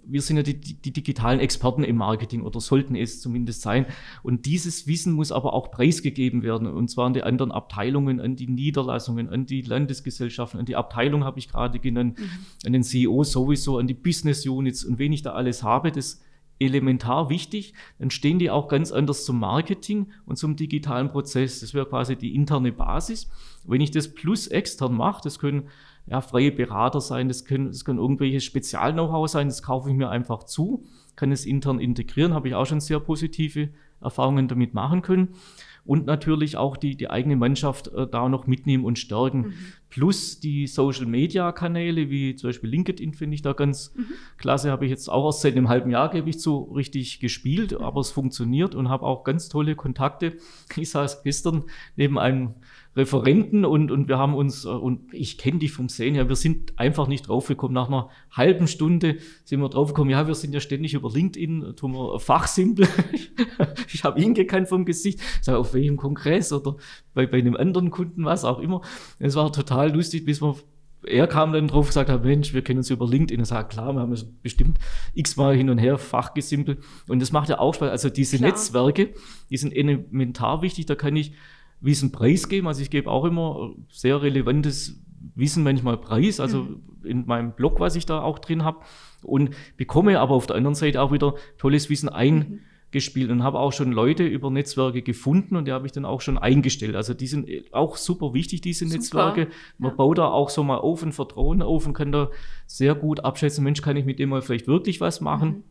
wir 0.09 0.23
sind 0.23 0.37
ja 0.37 0.43
die, 0.43 0.55
die, 0.55 0.93
digitalen 0.93 1.41
Experten 1.41 1.85
im 1.85 1.97
Marketing 1.97 2.43
oder 2.43 2.61
sollten 2.61 2.95
es 2.95 3.21
zumindest 3.21 3.63
sein. 3.63 3.87
Und 4.23 4.47
dieses 4.47 4.87
Wissen 4.87 5.13
muss 5.13 5.33
aber 5.33 5.53
auch 5.53 5.71
preisgegeben 5.71 6.43
werden. 6.43 6.67
Und 6.67 6.89
zwar 6.89 7.07
an 7.07 7.15
die 7.15 7.23
anderen 7.23 7.53
Abteilungen, 7.53 8.21
an 8.21 8.37
die 8.37 8.47
Niederlassungen, 8.47 9.29
an 9.29 9.47
die 9.47 9.63
Landesgesellschaften, 9.63 10.61
an 10.61 10.67
die 10.67 10.77
Abteilung 10.77 11.25
habe 11.25 11.39
ich 11.39 11.49
gerade 11.49 11.79
genannt, 11.79 12.19
mhm. 12.19 12.31
an 12.65 12.73
den 12.73 12.83
CEO 12.83 13.25
sowieso, 13.25 13.79
an 13.79 13.87
die 13.87 13.95
Business 13.95 14.47
Units. 14.47 14.85
Und 14.85 14.99
wenn 14.99 15.13
ich 15.13 15.23
da 15.23 15.33
alles 15.33 15.63
habe, 15.63 15.91
das 15.91 16.21
elementar 16.59 17.29
wichtig, 17.29 17.75
dann 17.99 18.11
stehen 18.11 18.39
die 18.39 18.51
auch 18.51 18.69
ganz 18.69 18.93
anders 18.93 19.25
zum 19.25 19.39
Marketing 19.39 20.13
und 20.25 20.37
zum 20.37 20.57
digitalen 20.57 21.11
Prozess. 21.11 21.61
Das 21.61 21.75
wäre 21.75 21.87
quasi 21.87 22.17
die 22.17 22.35
interne 22.35 22.73
Basis. 22.73 23.29
Wenn 23.65 23.81
ich 23.81 23.91
das 23.91 24.15
plus 24.15 24.47
extern 24.47 24.95
mache, 24.95 25.21
das 25.23 25.39
können 25.39 25.69
ja, 26.07 26.21
freie 26.21 26.53
Berater 26.53 27.01
sein, 27.01 27.29
das 27.29 27.45
können, 27.45 27.67
das 27.67 27.85
können 27.85 27.99
irgendwelche 27.99 28.41
Spezial-Know-how 28.41 29.29
sein, 29.29 29.49
das 29.49 29.63
kaufe 29.63 29.91
ich 29.91 29.97
mir 29.97 30.09
einfach 30.09 30.45
zu, 30.45 30.85
kann 31.17 31.33
es 31.33 31.45
intern 31.45 31.81
integrieren, 31.81 32.35
habe 32.35 32.49
ich 32.49 32.55
auch 32.55 32.67
schon 32.67 32.81
sehr 32.81 33.01
positive 33.01 33.71
Erfahrungen 34.01 34.49
damit 34.49 34.75
machen 34.75 35.03
können. 35.03 35.35
Und 35.85 36.05
natürlich 36.05 36.57
auch 36.57 36.77
die, 36.77 36.97
die 36.97 37.11
eigene 37.11 37.37
Mannschaft 37.37 37.89
äh, 37.89 38.09
da 38.09 38.29
noch 38.29 38.49
mitnehmen 38.49 38.85
und 38.85 38.99
stärken. 38.99 39.39
Mhm. 39.39 39.55
Plus 39.89 40.41
die 40.41 40.67
Social-Media-Kanäle, 40.67 42.11
wie 42.11 42.35
zum 42.35 42.49
Beispiel 42.49 42.71
LinkedIn, 42.71 43.15
finde 43.15 43.37
ich 43.37 43.43
da 43.43 43.53
ganz 43.53 43.95
mhm. 43.95 44.07
klasse. 44.37 44.73
Habe 44.73 44.85
ich 44.85 44.91
jetzt 44.91 45.09
auch 45.09 45.27
erst 45.27 45.43
seit 45.43 45.53
einem 45.53 45.69
halben 45.69 45.91
Jahr, 45.91 46.11
gebe 46.11 46.29
ich 46.29 46.41
zu, 46.41 46.59
richtig 46.75 47.21
gespielt, 47.21 47.73
aber 47.81 48.01
es 48.01 48.11
funktioniert 48.11 48.75
und 48.75 48.89
habe 48.89 49.07
auch 49.07 49.23
ganz 49.23 49.49
tolle 49.49 49.77
Kontakte. 49.77 50.37
Ich 50.77 50.91
saß 50.91 51.23
gestern 51.23 51.65
neben 51.95 52.19
einem 52.19 52.55
Referenten 52.97 53.67
und, 53.67 53.91
und 53.91 54.09
wir 54.09 54.19
haben 54.19 54.35
uns, 54.35 54.65
äh, 54.65 54.69
und 54.69 55.13
ich 55.13 55.37
kenne 55.37 55.59
dich 55.59 55.73
vom 55.73 55.89
Sehen 55.89 56.15
her, 56.15 56.29
wir 56.29 56.37
sind 56.37 56.79
einfach 56.79 57.07
nicht 57.07 57.29
draufgekommen. 57.29 57.75
Nach 57.75 57.89
einer 57.89 58.09
halben 58.31 58.67
Stunde 58.67 59.19
sind 59.45 59.61
wir 59.61 59.69
draufgekommen, 59.69 60.11
ja, 60.11 60.27
wir 60.27 60.35
sind 60.35 60.55
ja 60.55 60.61
ständig 60.61 60.95
über 60.95 61.11
LinkedIn, 61.11 61.75
tun 61.77 61.93
wir 61.93 62.19
Fachsimpel. 62.19 62.89
ich 63.93 64.03
habe 64.03 64.21
ihn 64.21 64.33
gekannt 64.35 64.69
vom 64.69 64.87
Gesicht, 64.87 65.21
sag, 65.43 65.57
auf 65.57 65.75
welchem 65.75 65.99
Kongress 65.99 66.53
oder 66.53 66.77
bei, 67.13 67.27
bei 67.27 67.39
einem 67.39 67.57
anderen 67.57 67.91
Kunden, 67.91 68.25
was 68.25 68.45
auch 68.45 68.59
immer. 68.59 68.81
Es 69.19 69.37
war 69.37 69.53
total 69.53 69.93
lustig, 69.93 70.25
bis 70.25 70.41
wir 70.41 70.57
er 71.07 71.29
kam 71.29 71.53
dann 71.53 71.69
drauf 71.69 71.85
und 71.85 71.89
gesagt 71.89 72.11
hat, 72.11 72.25
Mensch, 72.25 72.53
wir 72.53 72.63
kennen 72.63 72.79
uns 72.79 72.91
über 72.91 73.07
LinkedIn. 73.07 73.39
Er 73.39 73.47
sagt, 73.47 73.73
klar, 73.73 73.93
wir 73.93 74.01
haben 74.01 74.13
es 74.13 74.25
bestimmt 74.25 74.79
x-mal 75.15 75.55
hin 75.55 75.71
und 75.71 75.79
her 75.79 75.99
fachgesimpelt. 75.99 76.83
Und 77.07 77.21
das 77.21 77.31
macht 77.31 77.49
ja 77.49 77.61
auch 77.61 77.75
Spaß. 77.75 77.91
Also 77.91 78.11
diese 78.11 78.39
klar. 78.39 78.51
Netzwerke, 78.51 79.15
die 79.49 79.57
sind 79.57 79.73
elementar 79.73 80.63
wichtig. 80.63 80.87
Da 80.87 80.97
kann 80.97 81.15
ich 81.15 81.33
Wissen 81.81 82.13
preisgeben. 82.13 82.69
Also 82.69 82.83
ich 82.83 82.91
gebe 82.91 83.11
auch 83.11 83.25
immer 83.25 83.75
sehr 83.91 84.23
relevantes 84.23 85.01
Wissen 85.35 85.63
manchmal 85.65 85.99
preis, 85.99 86.41
also 86.41 86.63
mhm. 86.63 86.83
in 87.05 87.27
meinem 87.27 87.53
Blog, 87.53 87.81
was 87.81 87.97
ich 87.97 88.07
da 88.07 88.21
auch 88.23 88.39
drin 88.39 88.65
habe. 88.65 88.81
Und 89.23 89.51
bekomme 89.77 90.21
aber 90.21 90.35
auf 90.35 90.47
der 90.47 90.57
anderen 90.57 90.75
Seite 90.75 91.03
auch 91.03 91.13
wieder 91.13 91.35
tolles 91.59 91.91
Wissen 91.91 92.09
eingespielt 92.09 93.31
und 93.31 93.43
habe 93.43 93.59
auch 93.59 93.73
schon 93.73 93.93
Leute 93.93 94.25
über 94.25 94.51
Netzwerke 94.51 95.03
gefunden 95.03 95.57
und 95.57 95.67
die 95.67 95.73
habe 95.73 95.87
ich 95.87 95.93
dann 95.93 96.05
auch 96.05 96.21
schon 96.21 96.39
eingestellt. 96.39 96.95
Also 96.95 97.13
die 97.13 97.27
sind 97.27 97.49
auch 97.73 97.97
super 97.97 98.35
wichtig, 98.35 98.61
diese 98.61 98.85
super. 98.85 98.97
Netzwerke. 98.97 99.49
Man 99.79 99.91
ja. 99.91 99.97
baut 99.97 100.19
da 100.19 100.29
auch 100.29 100.49
so 100.49 100.63
mal 100.63 100.79
auf 100.79 101.03
ein 101.03 101.13
Vertrauen 101.13 101.63
auf 101.63 101.87
und 101.87 101.95
kann 101.95 102.13
da 102.13 102.31
sehr 102.67 102.95
gut 102.95 103.25
abschätzen, 103.25 103.65
Mensch, 103.65 103.83
kann 103.83 103.97
ich 103.97 104.05
mit 104.05 104.19
dem 104.19 104.31
mal 104.31 104.43
vielleicht 104.43 104.69
wirklich 104.69 105.01
was 105.01 105.21
machen. 105.21 105.49
Mhm. 105.49 105.65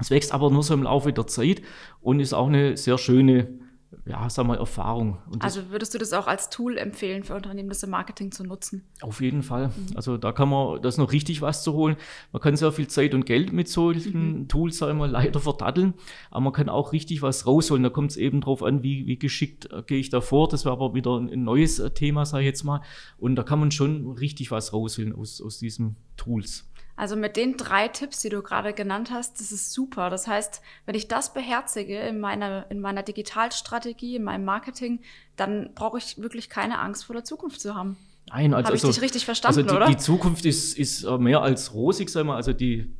Es 0.00 0.10
wächst 0.10 0.32
aber 0.32 0.50
nur 0.50 0.62
so 0.62 0.74
im 0.74 0.82
Laufe 0.82 1.12
der 1.12 1.26
Zeit 1.26 1.62
und 2.00 2.20
ist 2.20 2.32
auch 2.32 2.48
eine 2.48 2.76
sehr 2.76 2.98
schöne 2.98 3.58
ja, 4.06 4.28
sagen 4.30 4.48
wir, 4.48 4.56
Erfahrung. 4.56 5.18
also 5.38 5.70
würdest 5.70 5.94
du 5.94 5.98
das 5.98 6.12
auch 6.12 6.26
als 6.26 6.50
Tool 6.50 6.78
empfehlen 6.78 7.24
für 7.24 7.34
Unternehmen, 7.34 7.68
das 7.68 7.82
im 7.82 7.90
Marketing 7.90 8.32
zu 8.32 8.44
nutzen? 8.44 8.84
Auf 9.00 9.20
jeden 9.20 9.42
Fall. 9.42 9.68
Mhm. 9.68 9.96
Also 9.96 10.16
da 10.16 10.32
kann 10.32 10.48
man, 10.48 10.80
das 10.82 10.98
noch 10.98 11.12
richtig 11.12 11.42
was 11.42 11.62
zu 11.62 11.72
holen. 11.72 11.96
Man 12.32 12.42
kann 12.42 12.56
sehr 12.56 12.72
viel 12.72 12.88
Zeit 12.88 13.14
und 13.14 13.26
Geld 13.26 13.52
mit 13.52 13.68
solchen 13.68 14.40
mhm. 14.40 14.48
Tools, 14.48 14.78
sagen 14.78 14.98
wir, 14.98 15.08
leider 15.08 15.40
verdatteln, 15.40 15.94
aber 16.30 16.40
man 16.40 16.52
kann 16.52 16.68
auch 16.68 16.92
richtig 16.92 17.22
was 17.22 17.46
rausholen. 17.46 17.82
Da 17.82 17.90
kommt 17.90 18.12
es 18.12 18.16
eben 18.16 18.40
drauf 18.40 18.62
an, 18.62 18.82
wie, 18.82 19.06
wie 19.06 19.18
geschickt 19.18 19.70
äh, 19.72 19.82
gehe 19.82 19.98
ich 19.98 20.10
da 20.10 20.20
vor. 20.20 20.48
Das 20.48 20.64
wäre 20.64 20.74
aber 20.74 20.94
wieder 20.94 21.18
ein, 21.18 21.30
ein 21.30 21.44
neues 21.44 21.78
äh, 21.78 21.90
Thema, 21.90 22.26
sage 22.26 22.42
ich 22.42 22.46
jetzt 22.46 22.64
mal. 22.64 22.80
Und 23.18 23.36
da 23.36 23.42
kann 23.42 23.60
man 23.60 23.70
schon 23.70 24.12
richtig 24.12 24.50
was 24.50 24.72
rausholen 24.72 25.14
aus, 25.14 25.40
aus 25.40 25.58
diesen 25.58 25.96
Tools. 26.16 26.68
Also 26.96 27.16
mit 27.16 27.36
den 27.36 27.56
drei 27.56 27.88
Tipps, 27.88 28.20
die 28.20 28.28
du 28.28 28.42
gerade 28.42 28.72
genannt 28.72 29.10
hast, 29.10 29.40
das 29.40 29.50
ist 29.50 29.72
super. 29.72 30.10
Das 30.10 30.26
heißt, 30.26 30.62
wenn 30.86 30.94
ich 30.94 31.08
das 31.08 31.34
beherzige 31.34 31.98
in 31.98 32.20
meiner, 32.20 32.70
in 32.70 32.80
meiner 32.80 33.02
Digitalstrategie, 33.02 34.16
in 34.16 34.24
meinem 34.24 34.44
Marketing, 34.44 35.00
dann 35.36 35.70
brauche 35.74 35.98
ich 35.98 36.18
wirklich 36.18 36.48
keine 36.48 36.78
Angst 36.78 37.04
vor 37.04 37.14
der 37.14 37.24
Zukunft 37.24 37.60
zu 37.60 37.74
haben. 37.74 37.96
Nein, 38.30 38.54
also, 38.54 38.66
Habe 38.66 38.76
ich 38.76 38.84
also, 38.84 38.92
dich 38.92 39.02
richtig 39.02 39.24
verstanden, 39.24 39.58
also 39.60 39.70
die, 39.70 39.76
oder? 39.76 39.86
Die 39.86 39.96
Zukunft 39.96 40.46
ist, 40.46 40.78
ist 40.78 41.04
äh, 41.04 41.18
mehr 41.18 41.42
als 41.42 41.74
rosig, 41.74 42.08
sagen 42.08 42.28
wir. 42.28 42.36
Also 42.36 42.52
die 42.52 42.90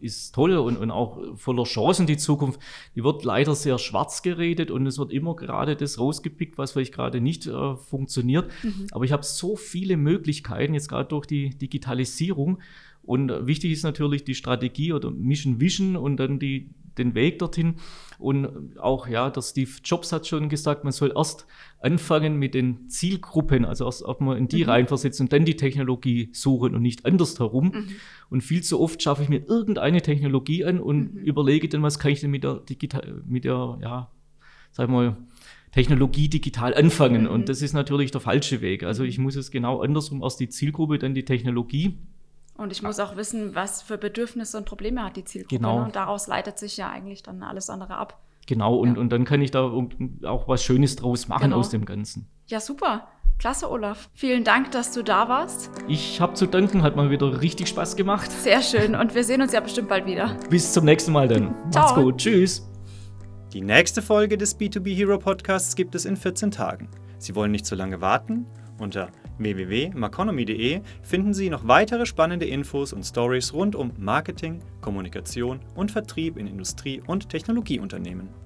ist 0.00 0.34
toll 0.34 0.56
und, 0.56 0.76
und 0.76 0.90
auch 0.90 1.36
voller 1.36 1.64
Chancen, 1.64 2.06
die 2.06 2.16
Zukunft. 2.16 2.60
Die 2.94 3.04
wird 3.04 3.24
leider 3.24 3.54
sehr 3.54 3.78
schwarz 3.78 4.22
geredet 4.22 4.70
und 4.70 4.86
es 4.86 4.98
wird 4.98 5.12
immer 5.12 5.36
gerade 5.36 5.76
das 5.76 5.98
rausgepickt, 5.98 6.58
was 6.58 6.72
vielleicht 6.72 6.94
gerade 6.94 7.20
nicht 7.20 7.46
äh, 7.46 7.76
funktioniert. 7.76 8.50
Mhm. 8.62 8.86
Aber 8.92 9.04
ich 9.04 9.12
habe 9.12 9.24
so 9.24 9.56
viele 9.56 9.96
Möglichkeiten, 9.96 10.74
jetzt 10.74 10.88
gerade 10.88 11.08
durch 11.08 11.26
die 11.26 11.50
Digitalisierung, 11.50 12.60
und 13.04 13.46
wichtig 13.46 13.72
ist 13.72 13.82
natürlich 13.82 14.24
die 14.24 14.34
Strategie 14.34 14.92
oder 14.92 15.10
Mission 15.10 15.60
Vision 15.60 15.96
und 15.96 16.18
dann 16.18 16.38
die, 16.38 16.70
den 16.98 17.14
Weg 17.14 17.38
dorthin. 17.40 17.76
Und 18.18 18.78
auch, 18.78 19.08
ja, 19.08 19.28
der 19.30 19.42
Steve 19.42 19.70
Jobs 19.84 20.12
hat 20.12 20.26
schon 20.28 20.48
gesagt, 20.48 20.84
man 20.84 20.92
soll 20.92 21.12
erst 21.16 21.46
anfangen 21.80 22.36
mit 22.36 22.54
den 22.54 22.88
Zielgruppen, 22.88 23.64
also 23.64 23.86
erst 23.86 24.04
mal 24.20 24.38
in 24.38 24.46
die 24.46 24.62
mhm. 24.62 24.70
reinversetzen 24.70 25.26
und 25.26 25.32
dann 25.32 25.44
die 25.44 25.56
Technologie 25.56 26.30
suchen 26.32 26.76
und 26.76 26.82
nicht 26.82 27.04
andersherum. 27.04 27.72
Mhm. 27.74 27.88
Und 28.30 28.42
viel 28.42 28.62
zu 28.62 28.80
oft 28.80 29.02
schaffe 29.02 29.24
ich 29.24 29.28
mir 29.28 29.44
irgendeine 29.48 30.02
Technologie 30.02 30.64
an 30.64 30.78
und 30.78 31.14
mhm. 31.14 31.20
überlege 31.22 31.68
dann, 31.68 31.82
was 31.82 31.98
kann 31.98 32.12
ich 32.12 32.20
denn 32.20 32.30
mit 32.30 32.44
der 32.44 32.60
digital, 32.60 33.22
mit 33.26 33.44
der, 33.44 33.78
ja, 33.82 34.10
sag 34.70 34.88
mal, 34.88 35.16
Technologie 35.72 36.28
digital 36.28 36.74
anfangen. 36.74 37.26
Und 37.26 37.40
mhm. 37.40 37.46
das 37.46 37.62
ist 37.62 37.72
natürlich 37.72 38.12
der 38.12 38.20
falsche 38.20 38.60
Weg. 38.60 38.84
Also 38.84 39.02
ich 39.02 39.18
muss 39.18 39.34
es 39.34 39.50
genau 39.50 39.80
andersrum, 39.80 40.22
erst 40.22 40.38
die 40.38 40.48
Zielgruppe, 40.48 40.98
dann 40.98 41.14
die 41.14 41.24
Technologie. 41.24 41.98
Und 42.54 42.70
ich 42.72 42.82
muss 42.82 43.00
auch 43.00 43.16
wissen, 43.16 43.54
was 43.54 43.82
für 43.82 43.98
Bedürfnisse 43.98 44.58
und 44.58 44.66
Probleme 44.66 45.02
hat 45.02 45.16
die 45.16 45.24
Zielgruppe. 45.24 45.56
Genau. 45.56 45.78
Ne? 45.80 45.84
Und 45.86 45.96
daraus 45.96 46.26
leitet 46.26 46.58
sich 46.58 46.76
ja 46.76 46.90
eigentlich 46.90 47.22
dann 47.22 47.42
alles 47.42 47.70
andere 47.70 47.96
ab. 47.96 48.20
Genau, 48.46 48.76
und, 48.76 48.96
ja. 48.96 49.00
und 49.00 49.10
dann 49.10 49.24
kann 49.24 49.40
ich 49.40 49.50
da 49.50 49.70
auch 50.24 50.48
was 50.48 50.64
Schönes 50.64 50.96
draus 50.96 51.28
machen 51.28 51.44
genau. 51.44 51.58
aus 51.58 51.70
dem 51.70 51.84
Ganzen. 51.84 52.26
Ja, 52.46 52.60
super. 52.60 53.08
Klasse, 53.38 53.70
Olaf. 53.70 54.08
Vielen 54.14 54.44
Dank, 54.44 54.70
dass 54.72 54.92
du 54.92 55.02
da 55.02 55.28
warst. 55.28 55.70
Ich 55.88 56.20
habe 56.20 56.34
zu 56.34 56.46
danken, 56.46 56.82
hat 56.82 56.94
mal 56.94 57.10
wieder 57.10 57.40
richtig 57.40 57.68
Spaß 57.68 57.96
gemacht. 57.96 58.30
Sehr 58.30 58.62
schön 58.62 58.94
und 58.94 59.14
wir 59.14 59.24
sehen 59.24 59.42
uns 59.42 59.52
ja 59.52 59.60
bestimmt 59.60 59.88
bald 59.88 60.06
wieder. 60.06 60.36
Bis 60.48 60.72
zum 60.72 60.84
nächsten 60.84 61.12
Mal 61.12 61.28
dann. 61.28 61.54
Ciao. 61.70 61.84
Macht's 61.84 61.94
gut. 61.94 62.18
Tschüss. 62.18 62.68
Die 63.52 63.60
nächste 63.60 64.00
Folge 64.00 64.38
des 64.38 64.58
B2B 64.58 64.94
Hero 64.94 65.18
Podcasts 65.18 65.74
gibt 65.76 65.94
es 65.94 66.04
in 66.04 66.16
14 66.16 66.50
Tagen. 66.50 66.88
Sie 67.18 67.34
wollen 67.34 67.52
nicht 67.52 67.66
zu 67.66 67.74
lange 67.74 68.00
warten? 68.00 68.46
Unter 68.78 69.10
www.maconomy.de 69.38 70.80
finden 71.02 71.34
Sie 71.34 71.50
noch 71.50 71.66
weitere 71.66 72.06
spannende 72.06 72.46
Infos 72.46 72.92
und 72.92 73.04
Stories 73.04 73.52
rund 73.52 73.74
um 73.74 73.92
Marketing, 73.98 74.60
Kommunikation 74.80 75.60
und 75.74 75.90
Vertrieb 75.90 76.36
in 76.36 76.46
Industrie- 76.46 77.02
und 77.06 77.28
Technologieunternehmen. 77.28 78.41